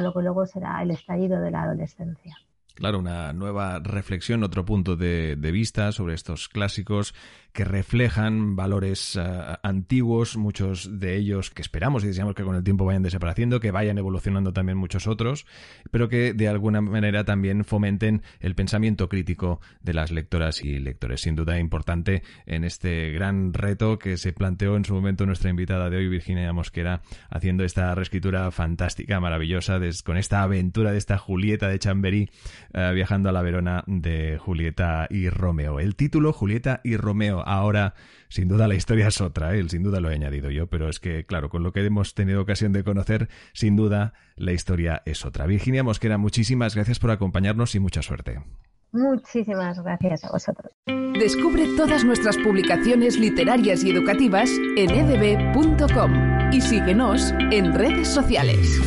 lo 0.00 0.12
que 0.14 0.22
luego 0.22 0.46
será 0.46 0.82
el 0.82 0.92
estallido 0.92 1.40
de 1.40 1.50
la 1.50 1.62
adolescencia. 1.64 2.36
Claro, 2.80 2.98
una 2.98 3.34
nueva 3.34 3.78
reflexión, 3.78 4.42
otro 4.42 4.64
punto 4.64 4.96
de, 4.96 5.36
vista 5.36 5.92
sobre 5.92 6.14
estos 6.14 6.48
clásicos 6.48 7.14
que 7.52 7.64
reflejan 7.64 8.56
valores 8.56 9.16
eh, 9.16 9.22
antiguos, 9.62 10.38
muchos 10.38 10.98
de 10.98 11.16
ellos 11.16 11.50
que 11.50 11.60
esperamos 11.60 12.04
y 12.04 12.06
deseamos 12.06 12.34
que 12.34 12.44
con 12.44 12.56
el 12.56 12.64
tiempo 12.64 12.86
vayan 12.86 13.02
desapareciendo, 13.02 13.60
que 13.60 13.70
vayan 13.70 13.98
evolucionando 13.98 14.54
también 14.54 14.78
muchos 14.78 15.06
otros, 15.08 15.46
pero 15.90 16.08
que 16.08 16.32
de 16.32 16.48
alguna 16.48 16.80
manera 16.80 17.24
también 17.24 17.64
fomenten 17.64 18.22
el 18.38 18.54
pensamiento 18.54 19.10
crítico 19.10 19.60
de 19.82 19.92
las 19.92 20.10
lectoras 20.10 20.64
y 20.64 20.78
lectores. 20.78 21.20
Sin 21.20 21.34
duda 21.34 21.58
importante 21.58 22.22
en 22.46 22.64
este 22.64 23.10
gran 23.10 23.52
reto 23.52 23.98
que 23.98 24.16
se 24.16 24.32
planteó 24.32 24.76
en 24.76 24.86
su 24.86 24.94
momento 24.94 25.26
nuestra 25.26 25.50
invitada 25.50 25.90
de 25.90 25.98
hoy, 25.98 26.08
Virginia 26.08 26.50
Mosquera, 26.54 27.02
haciendo 27.28 27.64
esta 27.64 27.94
reescritura 27.94 28.50
fantástica, 28.52 29.20
maravillosa, 29.20 29.80
con 30.02 30.16
esta 30.16 30.42
aventura 30.42 30.92
de 30.92 30.98
esta 30.98 31.18
Julieta 31.18 31.68
de 31.68 31.78
Chamberí 31.78 32.30
eh, 32.72 32.92
viajando 32.94 33.28
a 33.28 33.32
la 33.32 33.42
Verona 33.42 33.84
de 33.86 34.38
Julieta 34.38 35.06
y 35.10 35.28
Romeo. 35.28 35.80
El 35.80 35.96
título, 35.96 36.32
Julieta 36.32 36.80
y 36.84 36.96
Romeo. 36.96 37.42
Ahora, 37.46 37.94
sin 38.28 38.48
duda, 38.48 38.68
la 38.68 38.74
historia 38.74 39.08
es 39.08 39.20
otra, 39.20 39.54
¿eh? 39.54 39.68
sin 39.68 39.82
duda 39.82 40.00
lo 40.00 40.10
he 40.10 40.14
añadido 40.14 40.50
yo, 40.50 40.68
pero 40.68 40.88
es 40.88 41.00
que, 41.00 41.24
claro, 41.26 41.48
con 41.48 41.62
lo 41.62 41.72
que 41.72 41.84
hemos 41.84 42.14
tenido 42.14 42.40
ocasión 42.40 42.72
de 42.72 42.84
conocer, 42.84 43.28
sin 43.52 43.76
duda, 43.76 44.14
la 44.36 44.52
historia 44.52 45.02
es 45.04 45.24
otra. 45.24 45.46
Virginia 45.46 45.82
Mosquera, 45.82 46.18
muchísimas 46.18 46.74
gracias 46.74 46.98
por 46.98 47.10
acompañarnos 47.10 47.74
y 47.74 47.80
mucha 47.80 48.02
suerte. 48.02 48.40
Muchísimas 48.92 49.80
gracias 49.82 50.24
a 50.24 50.32
vosotros. 50.32 50.72
Descubre 50.86 51.64
todas 51.76 52.04
nuestras 52.04 52.36
publicaciones 52.38 53.18
literarias 53.18 53.84
y 53.84 53.90
educativas 53.90 54.50
en 54.76 54.90
edb.com 54.90 56.52
y 56.52 56.60
síguenos 56.60 57.32
en 57.50 57.72
redes 57.72 58.08
sociales. 58.08 58.80